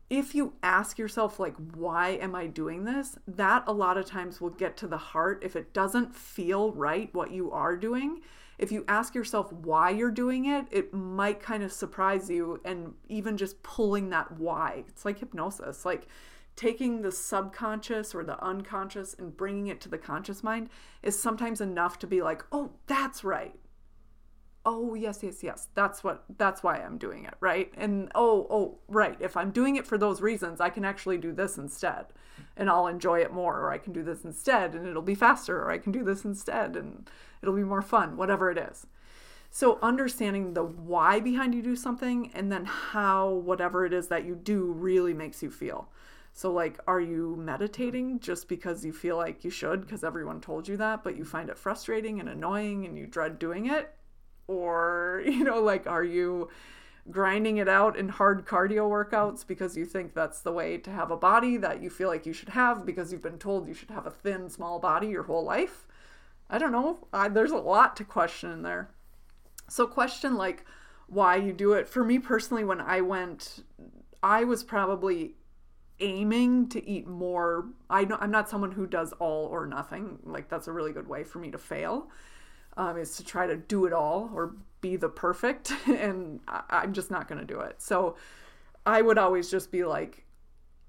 [0.08, 3.16] if you ask yourself like why am i doing this?
[3.26, 7.12] That a lot of times will get to the heart if it doesn't feel right
[7.12, 8.20] what you are doing.
[8.58, 12.94] If you ask yourself why you're doing it it might kind of surprise you and
[13.08, 14.84] even just pulling that why.
[14.88, 16.06] It's like hypnosis like
[16.54, 20.70] taking the subconscious or the unconscious and bringing it to the conscious mind
[21.02, 23.56] is sometimes enough to be like oh that's right
[24.66, 27.72] oh yes yes yes that's what that's why i'm doing it right?
[27.76, 31.32] And oh oh right if i'm doing it for those reasons i can actually do
[31.32, 32.06] this instead
[32.56, 35.58] and i'll enjoy it more or i can do this instead and it'll be faster
[35.62, 37.08] or i can do this instead and
[37.40, 38.86] it'll be more fun whatever it is.
[39.50, 44.24] So understanding the why behind you do something and then how whatever it is that
[44.24, 45.88] you do really makes you feel.
[46.32, 50.68] So, like, are you meditating just because you feel like you should because everyone told
[50.68, 53.95] you that, but you find it frustrating and annoying and you dread doing it?
[54.48, 56.50] Or, you know, like, are you
[57.10, 61.10] grinding it out in hard cardio workouts because you think that's the way to have
[61.10, 63.90] a body that you feel like you should have because you've been told you should
[63.90, 65.86] have a thin, small body your whole life?
[66.50, 67.06] I don't know.
[67.12, 68.90] I, there's a lot to question in there.
[69.68, 70.64] So, question like
[71.08, 71.88] why you do it.
[71.88, 73.64] For me personally, when I went,
[74.22, 75.34] I was probably
[76.00, 77.66] aiming to eat more.
[77.88, 80.18] I know I'm not someone who does all or nothing.
[80.24, 82.08] Like that's a really good way for me to fail.
[82.78, 86.92] Um, is to try to do it all or be the perfect, and I, I'm
[86.92, 87.80] just not going to do it.
[87.80, 88.16] So
[88.84, 90.26] I would always just be like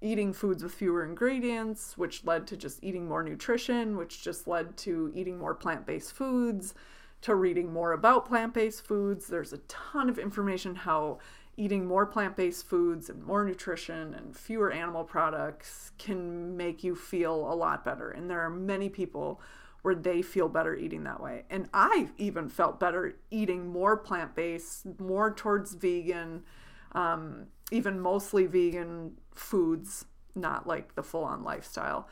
[0.02, 4.78] eating foods with fewer ingredients, which led to just eating more nutrition, which just led
[4.78, 6.76] to eating more plant based foods,
[7.22, 9.28] to reading more about plant based foods.
[9.28, 11.20] There's a ton of information how
[11.58, 16.96] eating more plant based foods and more nutrition and fewer animal products can make you
[16.96, 18.12] feel a lot better.
[18.12, 19.42] And there are many people
[19.82, 21.44] where they feel better eating that way.
[21.50, 26.44] And I even felt better eating more plant based, more towards vegan,
[26.94, 30.06] um, even mostly vegan foods,
[30.36, 32.08] not like the full on lifestyle.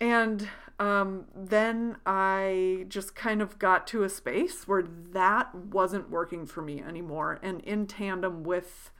[0.00, 0.48] And
[0.78, 6.62] um, then I just kind of got to a space where that wasn't working for
[6.62, 7.38] me anymore.
[7.42, 8.90] And in tandem with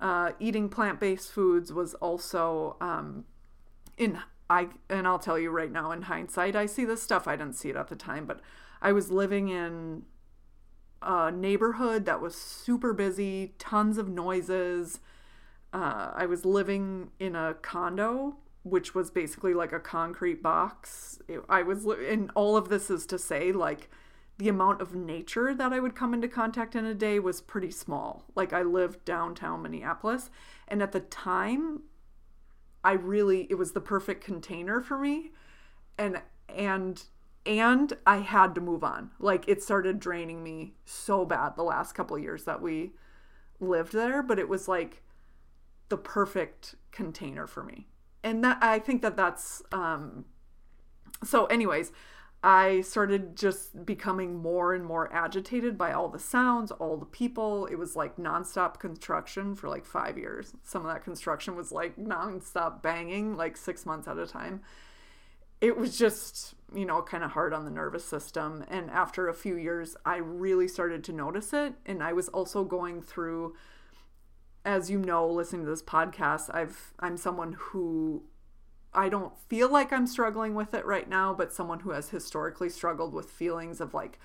[0.00, 3.24] uh, eating plant based foods was also um,
[3.96, 4.18] in
[4.54, 7.56] I and I'll tell you right now in hindsight I see this stuff I didn't
[7.56, 8.40] see it at the time but
[8.80, 10.02] I was living in
[11.02, 15.00] a neighborhood that was super busy tons of noises
[15.72, 21.20] uh, I was living in a condo which was basically like a concrete box.
[21.28, 23.90] It, I was, and all of this is to say, like,
[24.38, 27.70] the amount of nature that I would come into contact in a day was pretty
[27.70, 28.24] small.
[28.34, 30.30] Like, I lived downtown Minneapolis,
[30.66, 31.82] and at the time,
[32.84, 35.32] I really, it was the perfect container for me.
[35.98, 37.02] And, and,
[37.46, 39.10] and I had to move on.
[39.18, 42.92] Like, it started draining me so bad the last couple years that we
[43.60, 45.02] lived there, but it was like
[45.88, 47.88] the perfect container for me
[48.24, 50.24] and that I think that that's um,
[51.22, 51.44] so.
[51.46, 51.92] Anyways,
[52.46, 57.64] I started just becoming more and more agitated by all the sounds, all the people.
[57.64, 60.52] It was like nonstop construction for like five years.
[60.62, 64.60] Some of that construction was like nonstop banging, like six months at a time.
[65.62, 68.62] It was just, you know, kind of hard on the nervous system.
[68.68, 71.72] And after a few years, I really started to notice it.
[71.86, 73.54] And I was also going through
[74.66, 78.24] as you know, listening to this podcast, I've I'm someone who
[78.94, 82.68] I don't feel like I'm struggling with it right now, but someone who has historically
[82.68, 84.18] struggled with feelings of like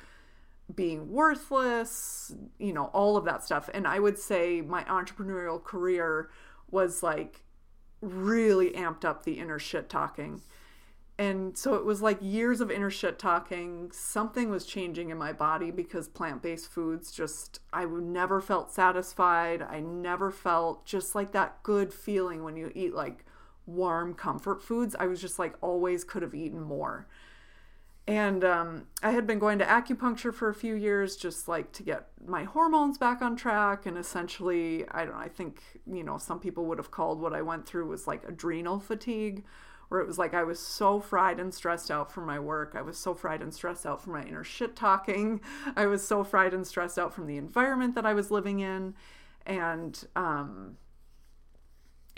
[0.73, 3.69] being worthless, you know, all of that stuff.
[3.73, 6.29] And I would say my entrepreneurial career
[6.69, 7.41] was like
[8.01, 10.41] really amped up the inner shit talking
[11.19, 13.91] and so it was like years of inner shit talking.
[13.91, 19.61] Something was changing in my body because plant based foods just, I never felt satisfied.
[19.61, 23.25] I never felt just like that good feeling when you eat like
[23.75, 24.95] warm comfort foods.
[24.99, 27.07] I was just like always could have eaten more.
[28.07, 31.83] And um, I had been going to acupuncture for a few years just like to
[31.83, 33.85] get my hormones back on track.
[33.85, 37.33] And essentially, I don't know, I think, you know, some people would have called what
[37.33, 39.43] I went through was like adrenal fatigue
[39.89, 42.73] where it was like I was so fried and stressed out from my work.
[42.75, 45.41] I was so fried and stressed out from my inner shit talking.
[45.75, 48.95] I was so fried and stressed out from the environment that I was living in.
[49.45, 50.77] And um,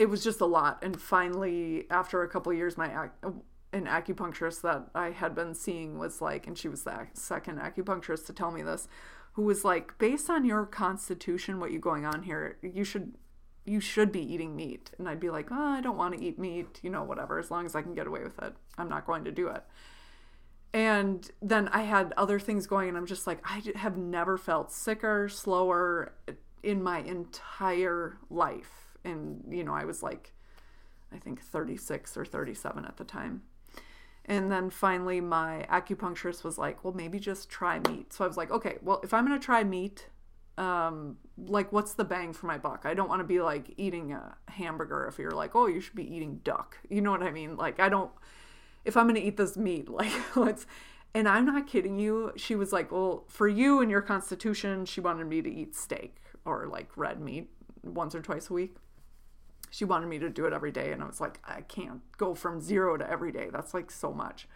[0.02, 0.80] it was just a lot.
[0.82, 3.10] And finally, after a couple years, my
[3.72, 8.26] an acupuncturist that I had been seeing was like, and she was the second acupuncturist
[8.26, 8.88] to tell me this,
[9.34, 13.14] who was like, based on your constitution, what you going on here, you should
[13.64, 14.90] you should be eating meat.
[14.98, 17.52] And I'd be like, oh, I don't want to eat meat, you know, whatever, as
[17.52, 18.56] long as I can get away with it.
[18.80, 19.64] I'm not going to do it.
[20.74, 24.72] And then I had other things going, and I'm just like, I have never felt
[24.72, 26.16] sicker, slower
[26.64, 28.81] in my entire life.
[29.04, 30.34] And, you know, I was like,
[31.14, 33.42] I think 36 or 37 at the time.
[34.26, 38.14] And then finally, my acupuncturist was like, well, maybe just try meat.
[38.14, 40.08] So I was like, okay, well, if I'm going to try meat,
[40.58, 42.82] um like what's the bang for my buck?
[42.86, 45.96] I don't want to be like eating a hamburger if you're like oh you should
[45.96, 47.56] be eating duck you know what i mean?
[47.56, 48.12] Like i don't
[48.84, 50.66] if i'm going to eat this meat like let's
[51.14, 52.34] and i'm not kidding you.
[52.36, 56.18] She was like well for you and your constitution she wanted me to eat steak
[56.46, 57.50] or like red meat
[57.84, 58.76] once or twice a week
[59.72, 62.36] she wanted me to do it every day and i was like i can't go
[62.36, 64.48] from zero to every day that's like so much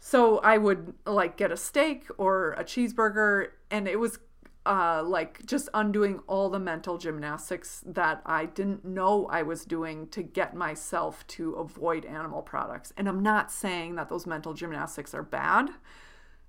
[0.00, 4.18] so i would like get a steak or a cheeseburger and it was
[4.64, 10.06] uh, like just undoing all the mental gymnastics that I didn't know I was doing
[10.08, 12.92] to get myself to avoid animal products.
[12.96, 15.70] And I'm not saying that those mental gymnastics are bad.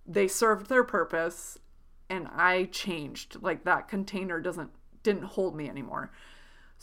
[0.06, 1.58] They served their purpose
[2.10, 3.38] and I changed.
[3.42, 4.70] Like that container doesn't
[5.02, 6.12] didn't hold me anymore.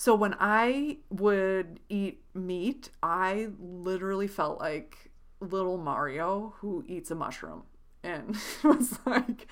[0.00, 7.14] So when I would eat meat, I literally felt like little Mario who eats a
[7.14, 7.64] mushroom
[8.02, 9.46] and it was like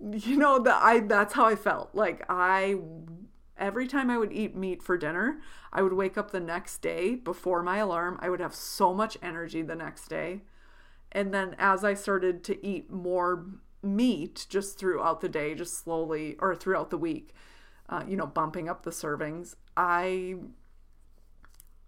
[0.00, 1.94] you know that I that's how I felt.
[1.94, 2.76] Like I
[3.58, 7.14] every time I would eat meat for dinner, I would wake up the next day
[7.14, 8.18] before my alarm.
[8.22, 10.44] I would have so much energy the next day.
[11.12, 13.44] And then as I started to eat more
[13.82, 17.34] meat just throughout the day, just slowly or throughout the week,
[17.88, 20.36] uh, you know, bumping up the servings, I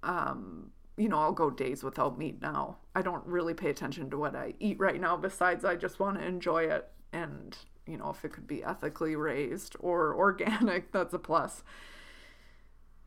[0.02, 2.78] um you know, I'll go days without meat now.
[2.94, 6.18] I don't really pay attention to what I eat right now besides I just want
[6.18, 11.14] to enjoy it and you know, if it could be ethically raised or organic, that's
[11.14, 11.62] a plus.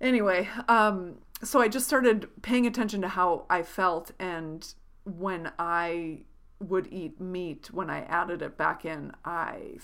[0.02, 4.74] Anyway, um, so I just started paying attention to how I felt, and
[5.04, 6.22] when I
[6.60, 9.78] would eat meat, when I added it back in, I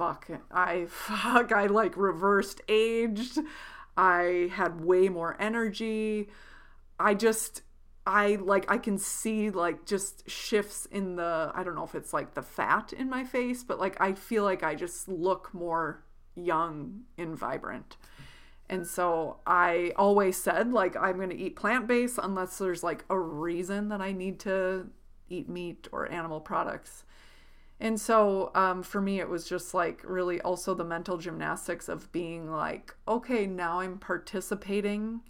[0.00, 3.38] fuck, I fuck, I like reversed aged.
[3.96, 6.28] I had way more energy.
[6.98, 7.62] I just
[8.06, 12.14] I like I can see like just shifts in the I don't know if it's
[12.14, 16.02] like the fat in my face, but like I feel like I just look more
[16.34, 17.98] young and vibrant.
[18.70, 23.18] And so I always said like I'm going to eat plant-based unless there's like a
[23.18, 24.86] reason that I need to
[25.28, 27.04] eat meat or animal products.
[27.80, 32.12] And so um, for me, it was just like really also the mental gymnastics of
[32.12, 35.22] being like, okay, now I'm participating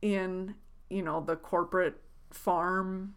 [0.00, 0.54] in
[0.92, 1.98] you know, the corporate
[2.30, 3.14] farm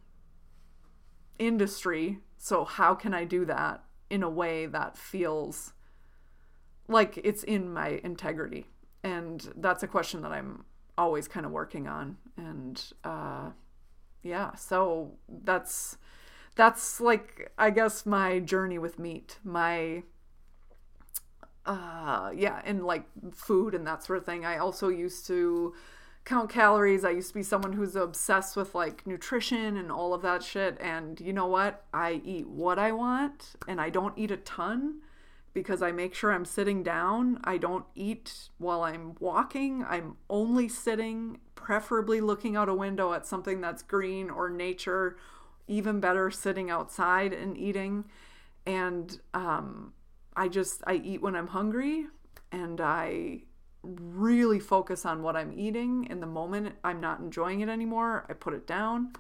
[1.38, 2.20] industry.
[2.38, 5.74] So, how can I do that in a way that feels
[6.88, 8.68] like it's in my integrity?
[9.03, 10.63] And that's a question that I'm
[10.97, 12.18] always kind of working on.
[12.38, 13.49] And uh,
[14.24, 15.97] yeah, so that's
[16.56, 20.03] that's like I guess my journey with meat, my
[21.66, 24.45] uh yeah, and like food and that sort of thing.
[24.45, 25.74] I also used to
[26.26, 27.06] count calories.
[27.06, 30.78] I used to be someone who's obsessed with like nutrition and all of that shit.
[30.82, 31.86] And you know what?
[31.93, 35.01] I eat what I want and I don't eat a ton
[35.53, 37.39] because I make sure I'm sitting down.
[37.43, 39.86] I don't eat while I'm walking.
[39.88, 45.18] I'm only sitting, preferably looking out a window at something that's green or nature.
[45.68, 48.05] Even better, sitting outside and eating.
[48.66, 49.93] And um,
[50.36, 52.07] I just, I eat when I'm hungry
[52.51, 53.41] and I
[53.84, 58.34] really focus on what I'm eating in the moment I'm not enjoying it anymore, I
[58.34, 59.13] put it down.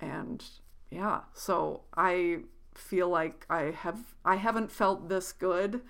[0.00, 0.44] And
[0.90, 2.40] yeah, so I
[2.74, 5.82] feel like I have I haven't felt this good.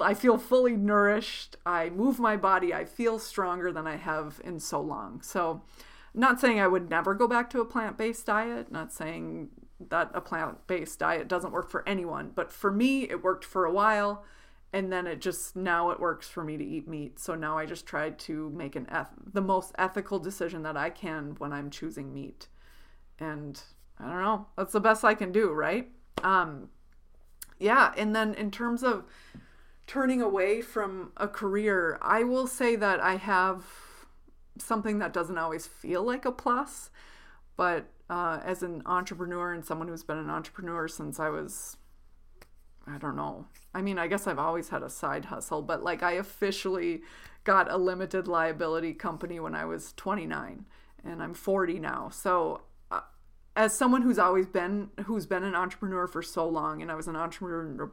[0.00, 1.56] I feel fully nourished.
[1.64, 2.74] I move my body.
[2.74, 5.22] I feel stronger than I have in so long.
[5.22, 5.62] So,
[6.14, 9.48] not saying I would never go back to a plant-based diet, not saying
[9.88, 13.72] that a plant-based diet doesn't work for anyone, but for me it worked for a
[13.72, 14.24] while
[14.72, 17.18] and then it just now it works for me to eat meat.
[17.18, 20.90] So now i just try to make an eth- the most ethical decision that i
[20.90, 22.48] can when i'm choosing meat.
[23.18, 23.60] And
[23.98, 25.90] i don't know that's the best i can do right?
[26.22, 26.68] Um
[27.58, 29.04] yeah and then in terms of
[29.86, 33.64] turning away from a career i will say that i have
[34.58, 36.90] something that doesn't always feel like a plus
[37.56, 41.76] but uh, as an entrepreneur and someone who's been an entrepreneur since i was
[42.86, 43.46] I don't know.
[43.74, 47.02] I mean, I guess I've always had a side hustle, but like I officially
[47.44, 50.64] got a limited liability company when I was 29
[51.04, 52.08] and I'm 40 now.
[52.10, 53.00] So uh,
[53.56, 57.08] as someone who's always been who's been an entrepreneur for so long and I was
[57.08, 57.90] an entrepreneur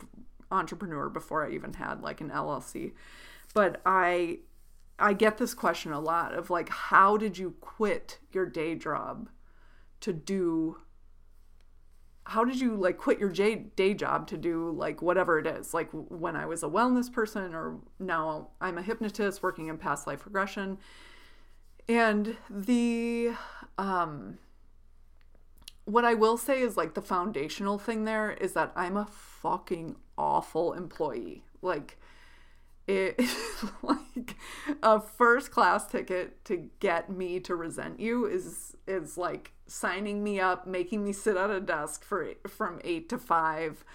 [0.52, 2.94] entrepreneur before I even had like an LLC.
[3.54, 4.40] But I
[5.00, 9.30] I get this question a lot of like how did you quit your day job
[10.02, 10.78] to do
[12.26, 15.74] how did you like quit your day job to do like whatever it is?
[15.74, 20.06] Like when i was a wellness person or now i'm a hypnotist working in past
[20.06, 20.78] life regression.
[21.88, 23.32] And the
[23.78, 24.38] um
[25.86, 29.96] what i will say is like the foundational thing there is that i'm a fucking
[30.18, 31.44] awful employee.
[31.62, 31.98] Like
[32.90, 33.22] it
[33.84, 34.36] like
[34.82, 40.40] a first class ticket to get me to resent you is is like signing me
[40.40, 43.86] up, making me sit at a desk for from 8 to 5.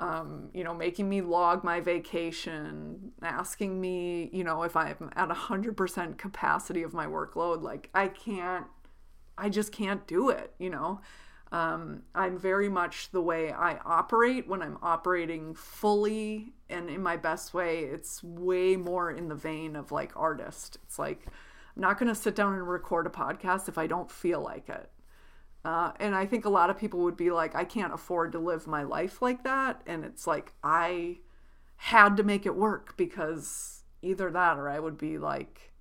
[0.00, 5.28] Um, you know, making me log my vacation, asking me, you know, if I'm at
[5.28, 7.62] 100% capacity of my workload.
[7.62, 8.66] Like, I can't,
[9.36, 11.00] I just can't do it, you know?
[11.50, 17.16] Um, I'm very much the way I operate when I'm operating fully and in my
[17.16, 17.80] best way.
[17.80, 20.78] It's way more in the vein of like artist.
[20.84, 24.10] It's like I'm not going to sit down and record a podcast if I don't
[24.10, 24.90] feel like it.
[25.64, 28.38] Uh, and I think a lot of people would be like, I can't afford to
[28.38, 29.82] live my life like that.
[29.86, 31.18] And it's like, I
[31.76, 35.72] had to make it work because either that or I would be like,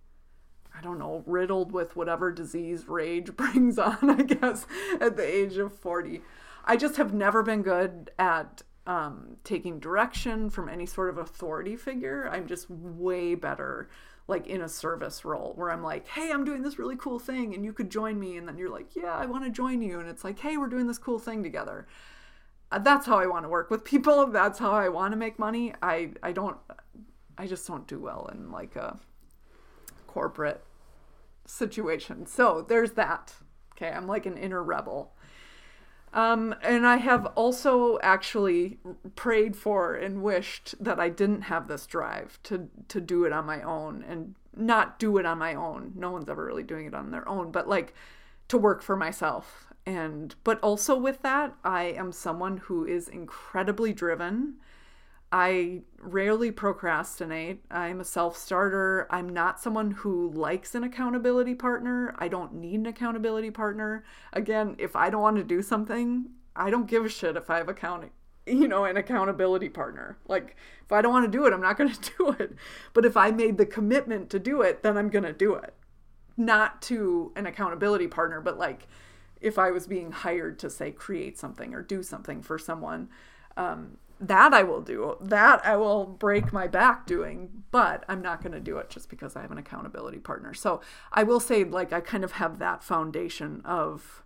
[0.78, 4.66] I don't know, riddled with whatever disease rage brings on, I guess,
[5.00, 6.22] at the age of 40.
[6.66, 11.76] I just have never been good at um, taking direction from any sort of authority
[11.76, 12.30] figure.
[12.32, 13.90] I'm just way better
[14.28, 17.56] like in a service role where I'm like, hey, I'm doing this really cool thing
[17.56, 18.38] and you could join me.
[18.38, 20.00] And then you're like, yeah, I want to join you.
[20.00, 21.88] And it's like, hey, we're doing this cool thing together.
[22.70, 24.28] Uh, that's how I want to work with people.
[24.28, 25.74] That's how I want to make money.
[25.82, 26.58] I, I don't,
[27.38, 29.00] I just don't do well in like a
[30.08, 30.64] corporate
[31.48, 32.26] situation.
[32.26, 33.34] So there's that.
[33.76, 33.90] Okay.
[33.90, 35.14] I'm like an inner rebel.
[36.14, 38.80] Um, and I have also actually
[39.16, 43.46] prayed for and wished that I didn't have this drive to to do it on
[43.46, 45.92] my own and not do it on my own.
[45.96, 47.94] No one's ever really doing it on their own, but like
[48.48, 49.68] to work for myself.
[49.86, 54.56] And but also with that, I am someone who is incredibly driven
[55.32, 57.64] I rarely procrastinate.
[57.72, 59.08] I'm a self starter.
[59.10, 62.16] I'm not someone who likes an accountability partner.
[62.18, 64.04] I don't need an accountability partner.
[64.34, 67.58] Again, if I don't want to do something, I don't give a shit if I
[67.58, 68.12] have accounting,
[68.46, 70.18] you know, an accountability partner.
[70.28, 72.56] Like, if I don't want to do it, I'm not going to do it.
[72.94, 75.74] But if I made the commitment to do it, then I'm going to do it.
[76.36, 78.88] Not to an accountability partner, but like
[79.42, 83.10] if I was being hired to say create something or do something for someone.
[83.56, 85.18] Um, that I will do.
[85.22, 89.10] That I will break my back doing, but I'm not going to do it just
[89.10, 90.54] because I have an accountability partner.
[90.54, 90.82] So
[91.12, 94.24] I will say, like, I kind of have that foundation of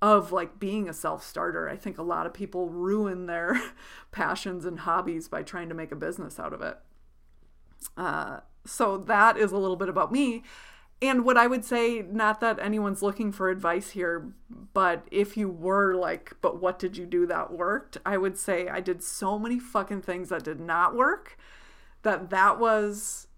[0.00, 1.68] of like being a self-starter.
[1.68, 3.60] I think a lot of people ruin their
[4.12, 6.78] passions and hobbies by trying to make a business out of it.
[7.96, 10.44] Uh, so that is a little bit about me.
[11.00, 14.32] And what I would say, not that anyone's looking for advice here,
[14.74, 17.98] but if you were like, but what did you do that worked?
[18.04, 21.38] I would say I did so many fucking things that did not work
[22.02, 23.28] that that was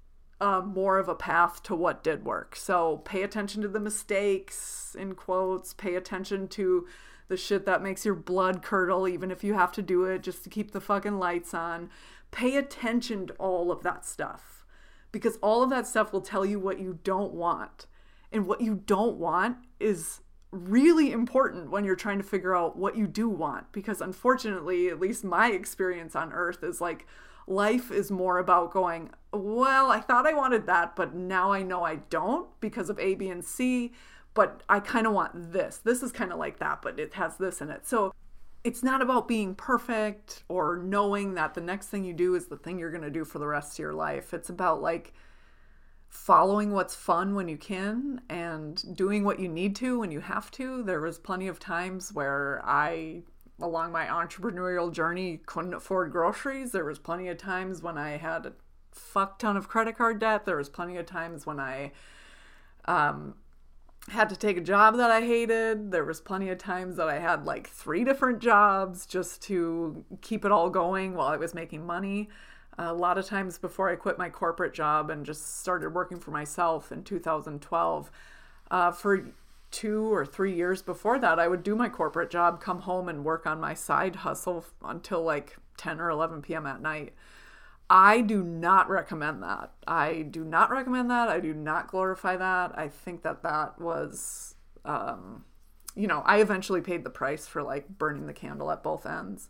[0.41, 2.57] uh, more of a path to what did work.
[2.57, 6.87] So pay attention to the mistakes, in quotes, pay attention to
[7.29, 10.45] the shit that makes your blood curdle, even if you have to do it just
[10.45, 11.91] to keep the fucking lights on.
[12.31, 14.60] Pay attention to all of that stuff
[15.13, 17.87] because all of that stuff will tell you what you don't want.
[18.33, 20.21] And what you don't want is
[20.53, 23.73] really important when you're trying to figure out what you do want.
[23.73, 27.07] Because unfortunately, at least my experience on earth is like
[27.47, 31.83] life is more about going, well, I thought I wanted that, but now I know
[31.83, 33.93] I don't because of A, B, and C.
[34.33, 35.79] But I kind of want this.
[35.79, 37.87] This is kind of like that, but it has this in it.
[37.87, 38.13] So
[38.63, 42.57] it's not about being perfect or knowing that the next thing you do is the
[42.57, 44.35] thing you're going to do for the rest of your life.
[44.35, 45.15] It's about like
[46.09, 50.51] following what's fun when you can and doing what you need to when you have
[50.51, 50.83] to.
[50.83, 53.23] There was plenty of times where I
[53.61, 56.73] along my entrepreneurial journey couldn't afford groceries.
[56.73, 58.53] There was plenty of times when I had a
[58.91, 60.45] fuck ton of credit card debt.
[60.45, 61.93] There was plenty of times when I
[62.87, 63.35] um
[64.11, 65.93] had to take a job that I hated.
[65.93, 70.45] There was plenty of times that I had like three different jobs just to keep
[70.45, 72.29] it all going while I was making money.
[72.79, 76.31] A lot of times before I quit my corporate job and just started working for
[76.31, 78.11] myself in 2012,
[78.71, 79.27] uh, for
[79.71, 83.25] two or three years before that, I would do my corporate job, come home and
[83.25, 86.67] work on my side hustle until like 10 or 11 p.m.
[86.67, 87.13] at night.
[87.91, 89.73] I do not recommend that.
[89.87, 91.29] I do not recommend that.
[91.29, 92.79] I do not glorify that.
[92.79, 94.55] I think that that was,
[94.85, 95.45] um,
[95.97, 99.49] you know, I eventually paid the price for like burning the candle at both ends,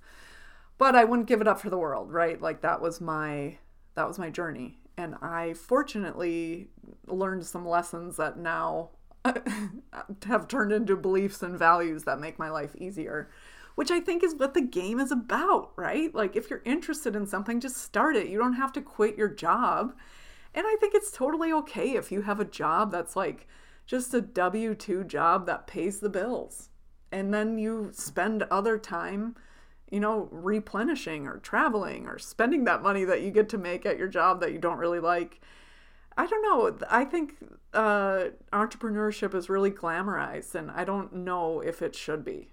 [0.78, 2.40] but I wouldn't give it up for the world, right?
[2.40, 3.58] Like that was my
[3.94, 6.68] that was my journey, and I fortunately
[7.06, 8.90] learned some lessons that now
[10.26, 13.28] have turned into beliefs and values that make my life easier
[13.80, 16.14] which I think is what the game is about, right?
[16.14, 18.28] Like, if you're interested in something, just start it.
[18.28, 19.94] You don't have to quit your job.
[20.54, 23.48] And I think it's totally okay if you have a job that's like
[23.86, 26.68] just a W 2 job that pays the bills.
[27.10, 29.34] And then you spend other time,
[29.90, 33.96] you know, replenishing or traveling or spending that money that you get to make at
[33.96, 35.40] your job that you don't really like.
[36.18, 36.86] I don't know.
[36.90, 37.36] I think
[37.72, 42.52] uh, entrepreneurship is really glamorized, and I don't know if it should be.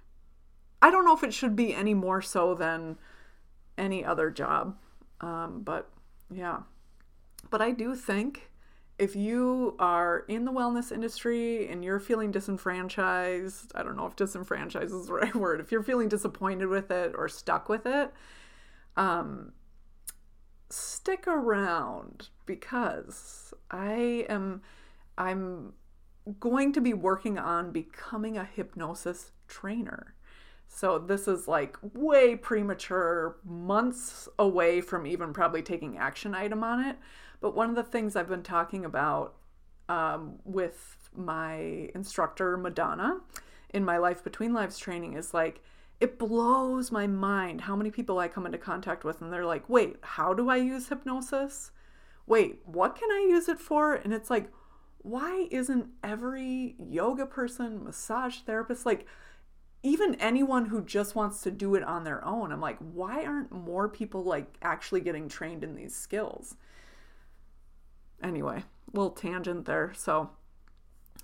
[0.82, 2.98] I don't know if it should be any more so than
[3.78, 4.78] any other job.
[5.22, 5.90] Um, but
[6.32, 6.60] yeah.
[7.50, 8.52] But I do think
[9.00, 14.16] if you are in the wellness industry and you're feeling disenfranchised, I don't know if
[14.16, 18.12] disenfranchised is the right word, if you're feeling disappointed with it or stuck with it,
[18.96, 19.54] um,
[20.70, 24.62] stick around because I am
[25.18, 25.74] I'm
[26.40, 30.14] going to be working on becoming a hypnosis trainer.
[30.68, 36.84] So this is like way premature, months away from even probably taking action item on
[36.86, 36.98] it.
[37.40, 39.36] But one of the things I've been talking about
[39.90, 43.22] um, with my instructor, Madonna,
[43.74, 45.62] in my Life Between Lives training is like,
[46.00, 49.68] it blows my mind how many people I come into contact with and they're like,
[49.68, 51.72] wait, how do I use hypnosis?
[52.28, 53.96] Wait, what can I use it for?
[53.96, 54.52] And it's like,
[55.00, 59.08] why isn't every yoga person, massage therapist, like
[59.84, 62.52] even anyone who just wants to do it on their own?
[62.52, 66.56] I'm like, why aren't more people like actually getting trained in these skills?
[68.22, 68.64] Anyway,
[68.94, 69.94] little tangent there.
[69.96, 70.32] So,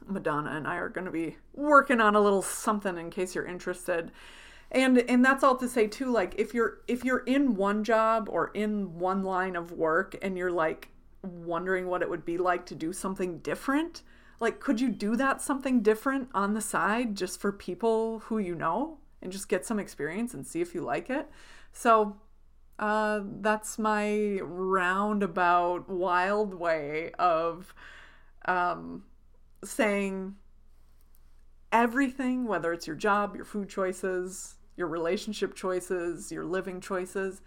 [0.06, 3.46] Madonna and I are going to be working on a little something in case you're
[3.46, 4.12] interested
[4.74, 8.28] and and that's all to say too like if you're if you're in one job
[8.30, 10.90] or in one line of work and you're like
[11.22, 14.02] wondering what it would be like to do something different
[14.44, 18.53] like could you do that something different on the side just for people who you
[18.53, 21.30] know and just get some experience and see if you like it?
[21.72, 22.18] So
[22.78, 27.74] uh, that's my roundabout wild way of
[28.45, 29.03] um,
[29.64, 30.36] saying
[31.72, 37.41] everything, whether it's your job, your food choices, your relationship choices, your living choices,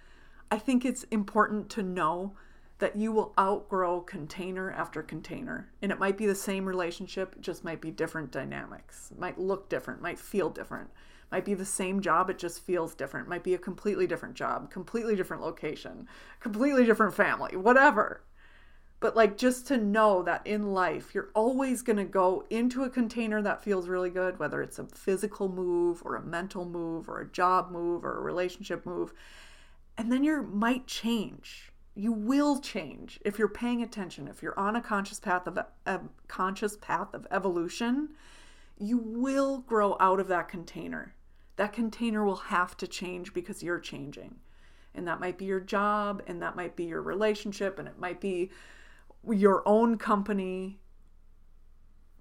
[0.51, 2.37] I think it's important to know
[2.79, 5.71] that you will outgrow container after container.
[5.81, 9.13] And it might be the same relationship, just might be different dynamics.
[9.19, 10.91] Might look different, might feel different.
[11.33, 13.29] Might be the same job, it just feels different.
[13.29, 16.07] Might be a completely different job, completely different location,
[16.39, 18.23] completely different family, whatever.
[19.01, 22.91] But like just to know that in life, you're always going to go into a
[22.91, 27.21] container that feels really good, whether it's a physical move or a mental move or
[27.21, 29.13] a job move or a relationship move.
[29.99, 31.73] And then you might change.
[31.99, 34.29] You will change if you're paying attention.
[34.29, 38.11] If you're on a conscious path of a conscious path of evolution,
[38.77, 41.15] you will grow out of that container.
[41.57, 44.37] That container will have to change because you're changing.
[44.95, 48.21] And that might be your job, and that might be your relationship, and it might
[48.21, 48.51] be
[49.27, 50.79] your own company,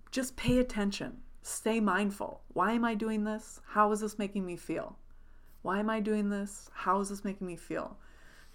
[0.10, 1.18] just pay attention.
[1.42, 2.42] Stay mindful.
[2.54, 3.60] Why am I doing this?
[3.68, 4.98] How is this making me feel?
[5.64, 6.70] Why am I doing this?
[6.74, 7.98] How is this making me feel?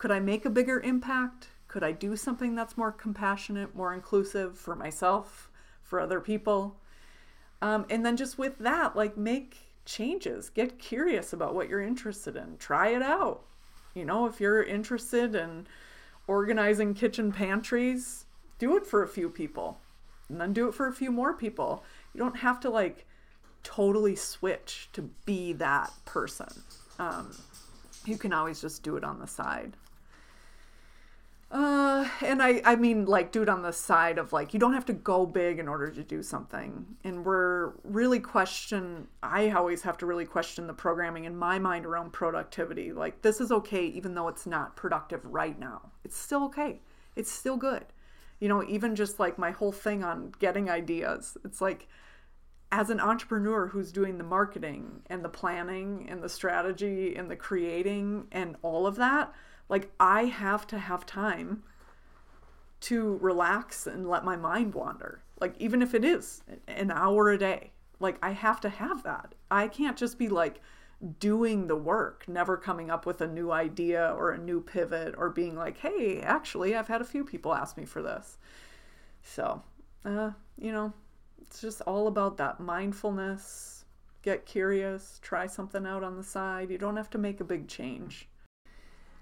[0.01, 1.49] Could I make a bigger impact?
[1.69, 5.51] Could I do something that's more compassionate, more inclusive for myself,
[5.83, 6.81] for other people?
[7.61, 10.49] Um, and then just with that, like make changes.
[10.49, 12.57] Get curious about what you're interested in.
[12.57, 13.43] Try it out.
[13.93, 15.67] You know, if you're interested in
[16.27, 18.25] organizing kitchen pantries,
[18.59, 19.81] do it for a few people
[20.31, 21.85] and then do it for a few more people.
[22.15, 23.05] You don't have to like
[23.65, 26.49] totally switch to be that person.
[26.99, 27.37] Um,
[28.07, 29.77] you can always just do it on the side.
[31.51, 34.73] Uh, and I, I mean, like, do it on the side of like, you don't
[34.73, 36.87] have to go big in order to do something.
[37.03, 41.87] And we're really question, I always have to really question the programming in my mind
[41.87, 42.93] around productivity.
[42.93, 45.91] Like, this is okay, even though it's not productive right now.
[46.05, 46.81] It's still okay.
[47.17, 47.85] It's still good
[48.41, 51.37] you know, even just like my whole thing on getting ideas.
[51.45, 51.87] It's like,
[52.73, 57.37] as an entrepreneur who's doing the marketing and the planning and the strategy and the
[57.37, 59.33] creating and all of that,
[59.71, 61.63] like I have to have time
[62.81, 65.23] to relax and let my mind wander.
[65.41, 67.71] Like even if it is an hour a day,
[68.01, 69.35] like I have to have that.
[69.51, 70.61] I can't just be like
[71.21, 75.31] doing the work, never coming up with a new idea or a new pivot or
[75.31, 78.39] being like, hey, actually, I've had a few people ask me for this.
[79.23, 79.63] So,
[80.05, 80.93] uh, you know,
[81.41, 83.85] it's just all about that mindfulness.
[84.23, 86.71] Get curious, try something out on the side.
[86.71, 88.29] You don't have to make a big change.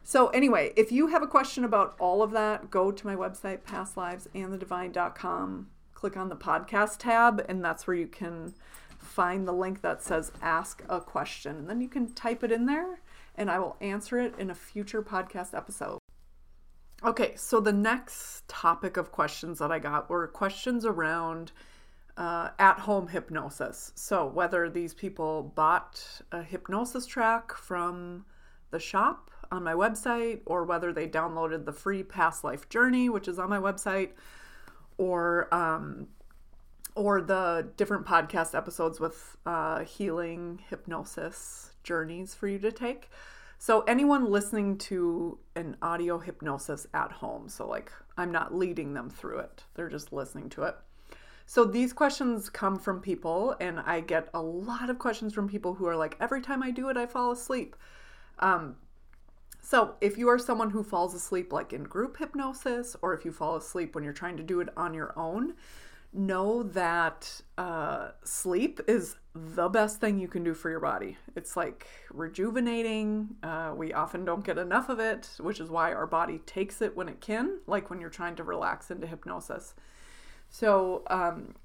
[0.08, 3.60] So, anyway, if you have a question about all of that, go to my website,
[3.60, 5.68] pastlivesandthedivine.com.
[5.92, 8.54] Click on the podcast tab, and that's where you can
[8.98, 11.56] find the link that says ask a question.
[11.56, 13.02] And then you can type it in there
[13.34, 15.98] and I will answer it in a future podcast episode.
[17.04, 21.52] Okay, so the next topic of questions that I got were questions around
[22.16, 23.92] uh, at home hypnosis.
[23.94, 26.02] So, whether these people bought
[26.32, 28.24] a hypnosis track from
[28.70, 33.28] the shop on my website, or whether they downloaded the free Past Life Journey, which
[33.28, 34.10] is on my website,
[34.96, 36.08] or um,
[36.94, 43.10] or the different podcast episodes with uh, healing hypnosis journeys for you to take.
[43.58, 49.10] So, anyone listening to an audio hypnosis at home, so like I'm not leading them
[49.10, 49.64] through it.
[49.74, 50.76] They're just listening to it.
[51.50, 55.72] So these questions come from people, and I get a lot of questions from people
[55.72, 57.74] who are like, every time I do it, I fall asleep.
[58.38, 58.76] Um,
[59.68, 63.32] so if you are someone who falls asleep like in group hypnosis, or if you
[63.32, 65.52] fall asleep when you're trying to do it on your own,
[66.10, 71.18] know that uh, sleep is the best thing you can do for your body.
[71.36, 73.36] It's like rejuvenating.
[73.42, 76.96] Uh, we often don't get enough of it, which is why our body takes it
[76.96, 79.74] when it can, like when you're trying to relax into hypnosis.
[80.48, 81.56] So, um,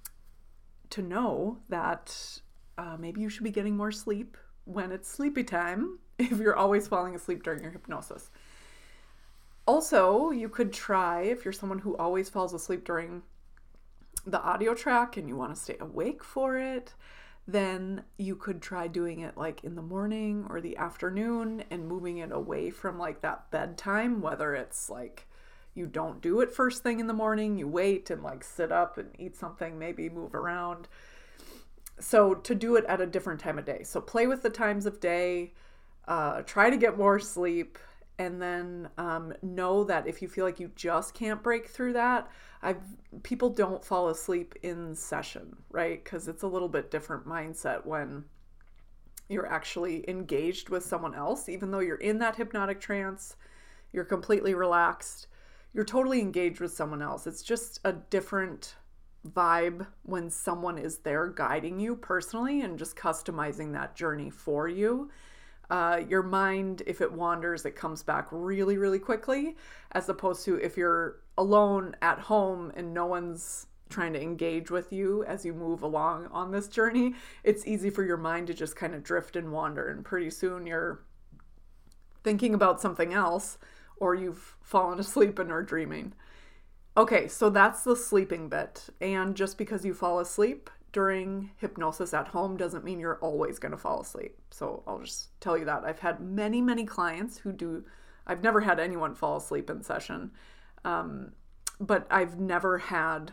[0.89, 2.41] to know that
[2.77, 4.35] uh, maybe you should be getting more sleep
[4.65, 8.29] when it's sleepy time if you're always falling asleep during your hypnosis.
[9.65, 13.23] Also, you could try if you're someone who always falls asleep during
[14.25, 16.93] the audio track and you want to stay awake for it,
[17.47, 22.17] then you could try doing it like in the morning or the afternoon and moving
[22.17, 25.27] it away from like that bedtime, whether it's like
[25.73, 28.97] you don't do it first thing in the morning, you wait and like sit up
[28.97, 30.87] and eat something, maybe move around.
[31.99, 33.83] So to do it at a different time of day.
[33.83, 35.53] So play with the times of day,
[36.07, 37.77] uh, try to get more sleep,
[38.19, 42.29] and then um, know that if you feel like you just can't break through that,
[42.61, 42.81] I've
[43.23, 46.03] people don't fall asleep in session, right?
[46.03, 48.25] Because it's a little bit different mindset when
[49.29, 53.35] you're actually engaged with someone else, even though you're in that hypnotic trance,
[53.91, 55.27] you're completely relaxed
[55.73, 57.27] you're totally engaged with someone else.
[57.27, 58.75] It's just a different
[59.27, 65.09] vibe when someone is there guiding you personally and just customizing that journey for you.
[65.69, 69.55] Uh, your mind, if it wanders, it comes back really, really quickly,
[69.93, 74.91] as opposed to if you're alone at home and no one's trying to engage with
[74.91, 77.13] you as you move along on this journey,
[77.43, 79.87] it's easy for your mind to just kind of drift and wander.
[79.87, 80.99] And pretty soon you're
[82.23, 83.57] thinking about something else
[83.97, 86.13] or you've fallen asleep and are dreaming.
[86.95, 88.89] Okay, so that's the sleeping bit.
[89.01, 93.71] And just because you fall asleep during hypnosis at home doesn't mean you're always going
[93.71, 94.37] to fall asleep.
[94.51, 95.83] So I'll just tell you that.
[95.83, 97.83] I've had many, many clients who do,
[98.27, 100.31] I've never had anyone fall asleep in session.
[100.85, 101.31] Um,
[101.79, 103.31] but I've never had,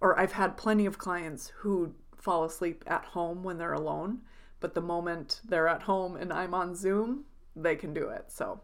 [0.00, 4.20] or I've had plenty of clients who fall asleep at home when they're alone.
[4.60, 7.24] But the moment they're at home and I'm on Zoom,
[7.56, 8.30] they can do it.
[8.30, 8.60] So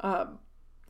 [0.00, 0.38] um,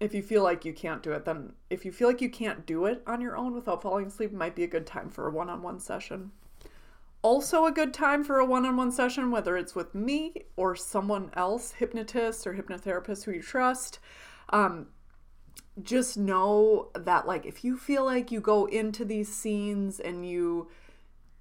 [0.01, 2.67] if you feel like you can't do it, then if you feel like you can't
[2.67, 5.31] do it on your own without falling asleep, might be a good time for a
[5.31, 6.31] one on one session.
[7.21, 10.77] Also, a good time for a one on one session, whether it's with me or
[10.77, 13.99] someone else, hypnotist or hypnotherapist who you trust.
[14.51, 14.87] Um,
[15.83, 20.69] just know that, like, if you feel like you go into these scenes and you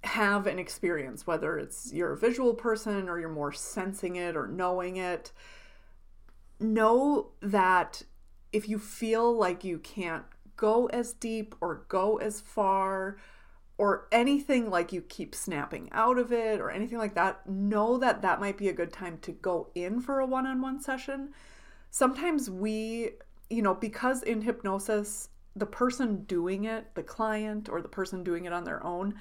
[0.03, 4.47] have an experience, whether it's you're a visual person or you're more sensing it or
[4.47, 5.31] knowing it,
[6.59, 8.03] know that
[8.52, 10.24] if you feel like you can't
[10.56, 13.18] go as deep or go as far
[13.78, 18.22] or anything like you keep snapping out of it or anything like that, know that
[18.24, 21.30] that might be a good time to go in for a one on one session.
[21.91, 23.11] Sometimes we,
[23.49, 28.45] you know, because in hypnosis, the person doing it, the client or the person doing
[28.45, 29.14] it on their own,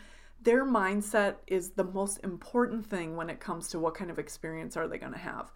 [0.43, 4.77] their mindset is the most important thing when it comes to what kind of experience
[4.77, 5.53] are they going to have.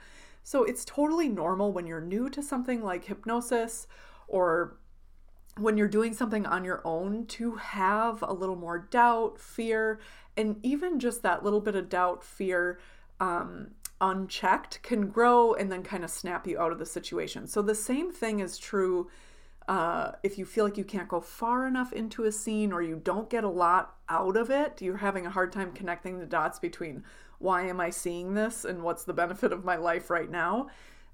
[0.50, 3.86] So it's totally normal when you're new to something like hypnosis
[4.26, 4.78] or
[5.56, 10.00] when you're doing something on your own to have a little more doubt, fear,
[10.36, 12.80] and even just that little bit of doubt, fear,
[13.20, 13.68] um,
[14.00, 17.46] unchecked can grow and then kind of snap you out of the situation.
[17.46, 19.08] So the same thing is true
[19.68, 23.00] uh, if you feel like you can't go far enough into a scene or you
[23.04, 26.58] don't get a lot out of it, you're having a hard time connecting the dots
[26.58, 27.04] between
[27.40, 30.68] why am I seeing this and what's the benefit of my life right now,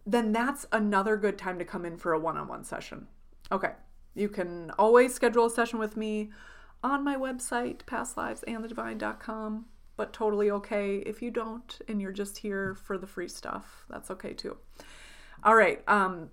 [0.04, 3.06] then that's another good time to come in for a one on one session.
[3.50, 3.72] Okay,
[4.14, 6.30] you can always schedule a session with me
[6.82, 9.66] on my website, pastlivesandthedivine.com,
[9.96, 13.86] but totally okay if you don't and you're just here for the free stuff.
[13.88, 14.56] That's okay too.
[15.44, 16.30] All right, um,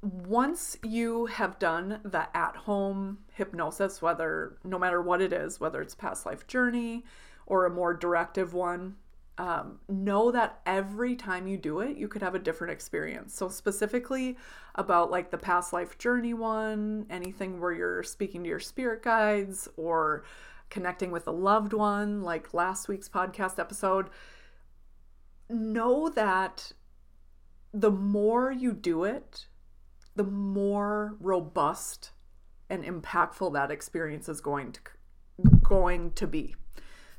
[0.00, 5.82] once you have done the at home hypnosis, whether no matter what it is, whether
[5.82, 7.04] it's past life journey
[7.46, 8.96] or a more directive one,
[9.38, 13.34] um, know that every time you do it, you could have a different experience.
[13.34, 14.36] So, specifically
[14.74, 19.68] about like the past life journey one, anything where you're speaking to your spirit guides
[19.76, 20.24] or
[20.70, 24.10] connecting with a loved one, like last week's podcast episode,
[25.48, 26.72] know that
[27.72, 29.46] the more you do it,
[30.14, 32.10] the more robust
[32.68, 34.80] and impactful that experience is going to
[35.62, 36.54] going to be.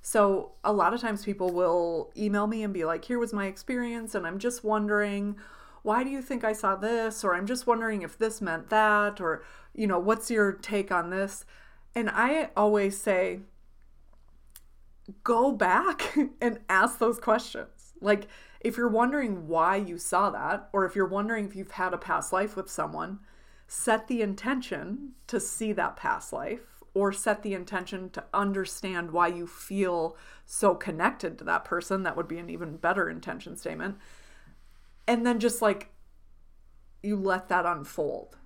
[0.06, 3.46] So, a lot of times people will email me and be like, here was my
[3.48, 5.38] experience, and I'm just wondering.
[5.82, 7.24] why do you think I saw this?
[7.24, 9.20] Or I'm just wondering if this meant that.
[9.22, 9.44] Or,
[9.74, 11.46] you know, what's your take on this?
[11.96, 13.40] And I always say,
[15.24, 17.94] go back and ask those questions.
[18.02, 18.28] Like,
[18.60, 21.98] if you're wondering why you saw that, or if you're wondering if you've had a
[21.98, 23.20] past life with someone,
[23.68, 29.28] set the intention to see that past life, or set the intention to understand why
[29.28, 30.16] you feel
[30.46, 32.04] so connected to that person.
[32.04, 33.98] That would be an even better intention statement.
[35.08, 35.90] And then just like
[37.02, 38.38] you let that unfold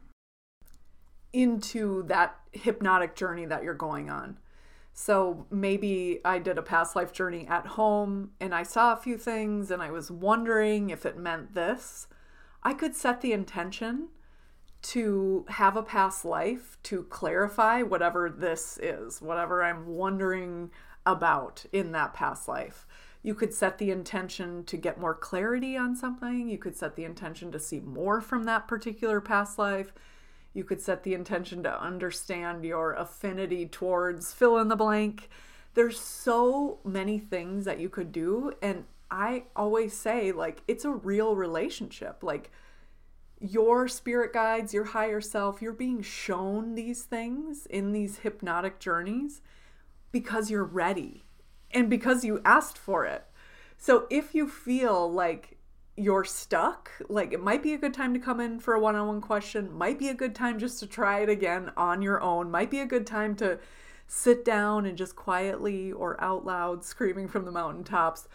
[1.34, 4.38] into that hypnotic journey that you're going on.
[4.94, 9.18] So maybe I did a past life journey at home and I saw a few
[9.18, 12.07] things and I was wondering if it meant this.
[12.64, 14.07] I could set the intention
[14.88, 20.72] to have a past life to clarify whatever this is, whatever I'm wondering
[21.05, 22.88] about in that past life.
[23.22, 26.47] You could set the intention to get more clarity on something.
[26.47, 29.93] You could set the intention to see more from that particular past life.
[30.53, 35.30] You could set the intention to understand your affinity towards fill in the blank.
[35.73, 38.53] There's so many things that you could do.
[38.61, 42.23] And I always say, like, it's a real relationship.
[42.23, 42.51] Like,
[43.39, 49.41] your spirit guides, your higher self, you're being shown these things in these hypnotic journeys
[50.11, 51.23] because you're ready
[51.72, 53.26] and because you asked for it.
[53.77, 55.57] So if you feel like
[55.95, 58.95] you're stuck, like it might be a good time to come in for a one
[58.95, 62.22] on one question, might be a good time just to try it again on your
[62.22, 63.59] own, might be a good time to
[64.07, 68.27] sit down and just quietly or out loud, screaming from the mountaintops,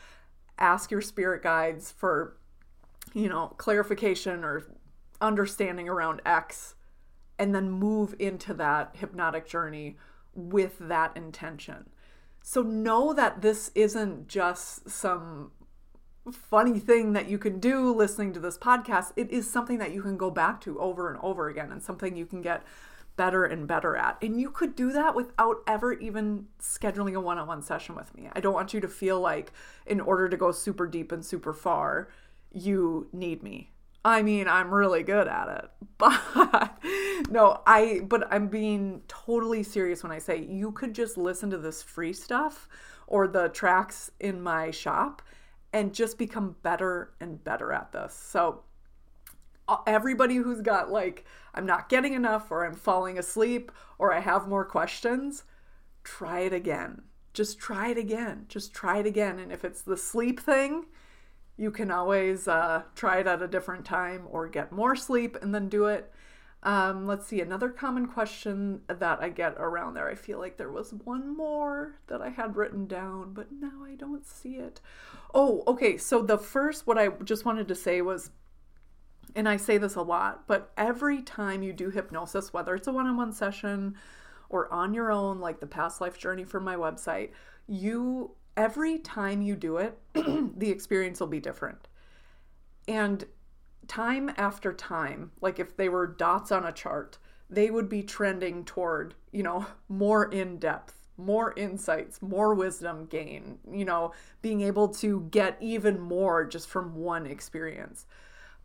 [0.58, 2.36] ask your spirit guides for,
[3.14, 4.64] you know, clarification or
[5.22, 6.74] understanding around X,
[7.38, 9.96] and then move into that hypnotic journey
[10.34, 11.88] with that intention.
[12.42, 15.52] So know that this isn't just some
[16.30, 19.12] funny thing that you can do listening to this podcast.
[19.16, 22.16] It is something that you can go back to over and over again and something
[22.16, 22.62] you can get
[23.16, 24.18] better and better at.
[24.22, 28.14] And you could do that without ever even scheduling a one on one session with
[28.14, 28.28] me.
[28.32, 29.52] I don't want you to feel like,
[29.84, 32.08] in order to go super deep and super far,
[32.52, 33.71] you need me.
[34.04, 35.70] I mean, I'm really good at it.
[36.02, 36.72] But
[37.30, 41.58] no, I but I'm being totally serious when I say you could just listen to
[41.58, 42.68] this free stuff
[43.06, 45.22] or the tracks in my shop
[45.72, 48.14] and just become better and better at this.
[48.14, 48.62] So,
[49.68, 51.24] uh, everybody who's got like,
[51.54, 55.44] I'm not getting enough, or I'm falling asleep, or I have more questions,
[56.04, 57.02] try it again.
[57.32, 58.46] Just try it again.
[58.48, 59.38] Just try it again.
[59.38, 60.86] And if it's the sleep thing,
[61.56, 65.54] you can always uh, try it at a different time or get more sleep and
[65.54, 66.12] then do it.
[66.64, 70.08] Um, let's see, another common question that I get around there.
[70.08, 73.96] I feel like there was one more that I had written down, but now I
[73.96, 74.80] don't see it.
[75.34, 75.96] Oh, okay.
[75.96, 78.30] So the first, what I just wanted to say was,
[79.34, 82.92] and I say this a lot, but every time you do hypnosis, whether it's a
[82.92, 83.96] one on one session
[84.48, 87.30] or on your own, like the past life journey from my website,
[87.66, 91.88] you, every time you do it, the experience will be different.
[92.88, 93.24] And
[93.88, 97.18] time after time, like if they were dots on a chart,
[97.50, 103.58] they would be trending toward, you know, more in depth, more insights, more wisdom gain,
[103.70, 108.06] you know, being able to get even more just from one experience.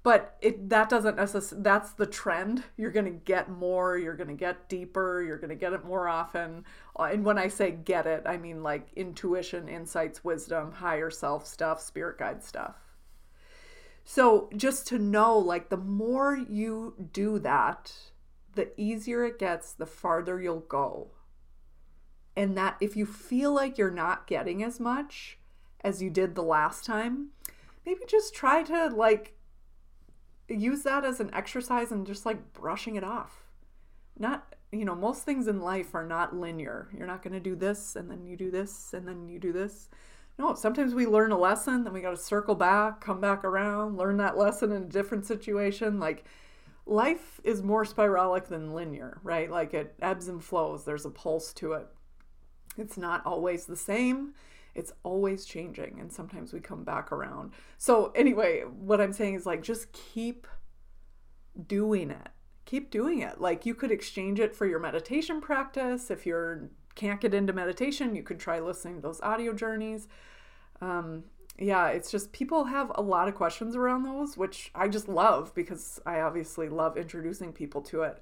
[0.08, 2.64] But it that doesn't necessarily that's the trend.
[2.78, 5.84] You're going to get more, you're going to get deeper, you're going to get it
[5.84, 6.64] more often.
[6.98, 11.46] Uh, and when I say get it, I mean like intuition, insights, wisdom, higher self
[11.46, 12.76] stuff, spirit guide stuff.
[14.06, 17.92] So just to know, like, the more you do that,
[18.56, 21.10] the easier it gets, the farther you'll go.
[22.34, 25.38] And that if you feel like you're not getting as much
[25.82, 27.32] as you did the last time,
[27.86, 29.34] maybe just try to, like,
[30.48, 33.44] use that as an exercise and just like brushing it off.
[34.18, 36.90] Not, you know, most things in life are not linear.
[36.98, 39.52] You're not going to do this and then you do this and then you do
[39.52, 39.90] this.
[40.40, 43.98] No, sometimes we learn a lesson, then we got to circle back, come back around,
[43.98, 46.00] learn that lesson in a different situation.
[46.00, 46.26] Like
[46.86, 49.50] life is more spiralic than linear, right?
[49.50, 51.88] Like it ebbs and flows, there's a pulse to it.
[52.78, 54.34] It's not always the same.
[54.78, 57.52] It's always changing, and sometimes we come back around.
[57.78, 60.48] So, anyway, what I'm saying is like just keep
[61.68, 62.30] doing it.
[62.66, 63.42] Keep doing it.
[63.42, 68.16] Like you could exchange it for your meditation practice if you're can't get into meditation,
[68.16, 70.08] you could try listening to those audio journeys.
[70.82, 71.26] Um,
[71.58, 75.54] yeah, it's just people have a lot of questions around those, which I just love
[75.56, 78.22] because I obviously love introducing people to it.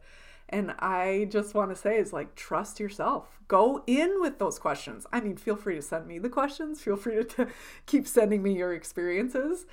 [0.50, 3.40] And I just want to say is like trust yourself.
[3.48, 5.06] Go in with those questions.
[5.12, 6.82] I mean, feel free to send me the questions.
[6.82, 7.48] Feel free to,
[7.86, 9.66] keep sending me your experiences.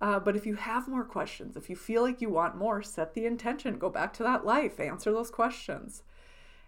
[0.00, 3.14] Uh, but if you have more questions, if you feel like you want more, set
[3.14, 6.02] the intention, go back to that life, answer those questions.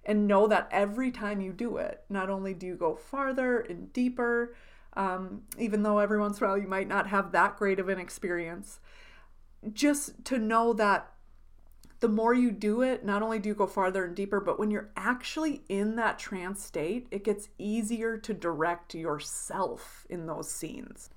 [0.05, 3.93] And know that every time you do it, not only do you go farther and
[3.93, 4.55] deeper,
[4.95, 7.89] um, even though every once in a while you might not have that great of
[7.89, 8.81] an experience,
[9.73, 11.13] just to know that
[12.01, 14.71] the more you do it, not only do you go farther and deeper, but when
[14.71, 21.11] you're actually in that trance state, it gets easier to direct yourself in those scenes.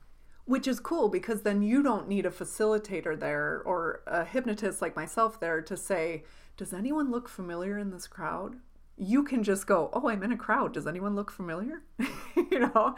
[0.46, 4.94] Which is cool because then you don't need a facilitator there or a hypnotist like
[4.94, 6.26] myself there to say,
[6.58, 8.58] Does anyone look familiar in this crowd?
[8.98, 10.74] You can just go, Oh, I'm in a crowd.
[10.74, 11.84] Does anyone look familiar?
[12.36, 12.98] you know?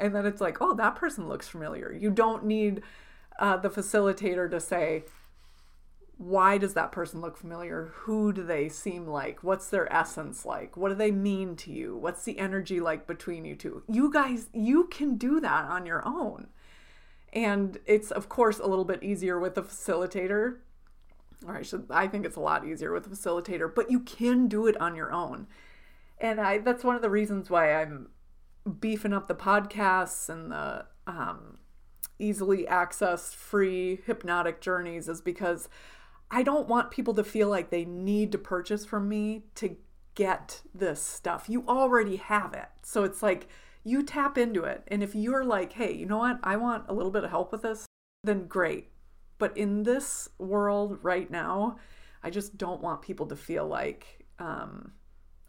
[0.00, 1.92] And then it's like, Oh, that person looks familiar.
[1.92, 2.80] You don't need
[3.38, 5.04] uh, the facilitator to say,
[6.18, 7.92] why does that person look familiar?
[7.94, 9.42] Who do they seem like?
[9.42, 10.76] What's their essence like?
[10.76, 11.96] What do they mean to you?
[11.96, 13.82] What's the energy like between you two?
[13.86, 16.48] You guys, you can do that on your own.
[17.34, 20.56] And it's, of course, a little bit easier with a facilitator.
[21.46, 24.48] Or I should, I think it's a lot easier with a facilitator, but you can
[24.48, 25.46] do it on your own.
[26.18, 28.08] And I, that's one of the reasons why I'm
[28.80, 31.58] beefing up the podcasts and the um,
[32.18, 35.68] easily accessed free hypnotic journeys is because
[36.30, 39.76] I don't want people to feel like they need to purchase from me to
[40.14, 41.46] get this stuff.
[41.48, 42.68] You already have it.
[42.82, 43.48] So it's like
[43.84, 44.82] you tap into it.
[44.88, 46.40] And if you're like, hey, you know what?
[46.42, 47.86] I want a little bit of help with this,
[48.24, 48.88] then great.
[49.38, 51.78] But in this world right now,
[52.22, 54.92] I just don't want people to feel like, um,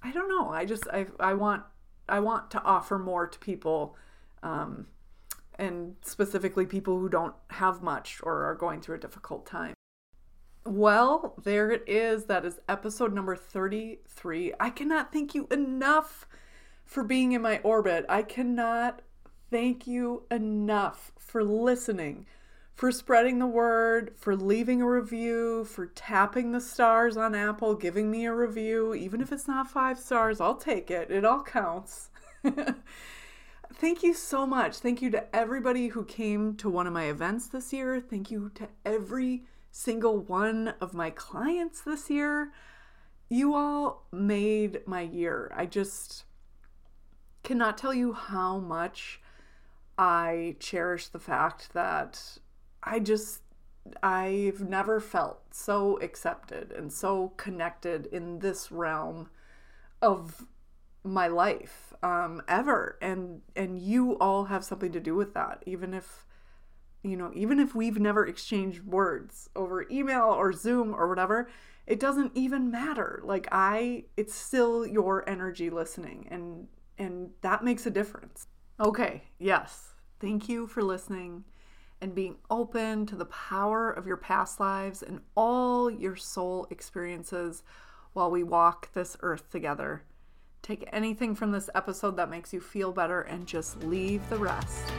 [0.04, 0.50] I don't know.
[0.50, 1.64] I just, I, I want,
[2.08, 3.96] I want to offer more to people,
[4.44, 4.86] um,
[5.58, 9.74] and specifically people who don't have much or are going through a difficult time.
[10.68, 12.26] Well, there it is.
[12.26, 14.54] That is episode number 33.
[14.60, 16.28] I cannot thank you enough
[16.84, 18.06] for being in my orbit.
[18.10, 19.02] I cannot
[19.50, 22.26] thank you enough for listening,
[22.74, 28.12] for spreading the word, for leaving a review, for tapping the stars on Apple, giving
[28.12, 28.94] me a review.
[28.94, 31.10] Even if it's not five stars, I'll take it.
[31.10, 32.10] It all counts.
[33.74, 34.80] Thank you so much.
[34.80, 38.02] Thank you to everybody who came to one of my events this year.
[38.02, 39.44] Thank you to every
[39.78, 42.52] single one of my clients this year.
[43.30, 45.52] You all made my year.
[45.56, 46.24] I just
[47.44, 49.22] cannot tell you how much
[49.98, 52.40] I cherish the fact that
[52.82, 53.42] I just
[54.02, 59.30] I've never felt so accepted and so connected in this realm
[60.02, 60.46] of
[61.04, 65.94] my life um, ever and and you all have something to do with that even
[65.94, 66.26] if
[67.08, 71.50] you know, even if we've never exchanged words over email or Zoom or whatever,
[71.86, 73.22] it doesn't even matter.
[73.24, 76.68] Like I it's still your energy listening and
[76.98, 78.48] and that makes a difference.
[78.80, 79.94] Okay, yes.
[80.20, 81.44] Thank you for listening
[82.02, 87.64] and being open to the power of your past lives and all your soul experiences
[88.14, 90.04] while we walk this earth together.
[90.62, 94.92] Take anything from this episode that makes you feel better and just leave the rest.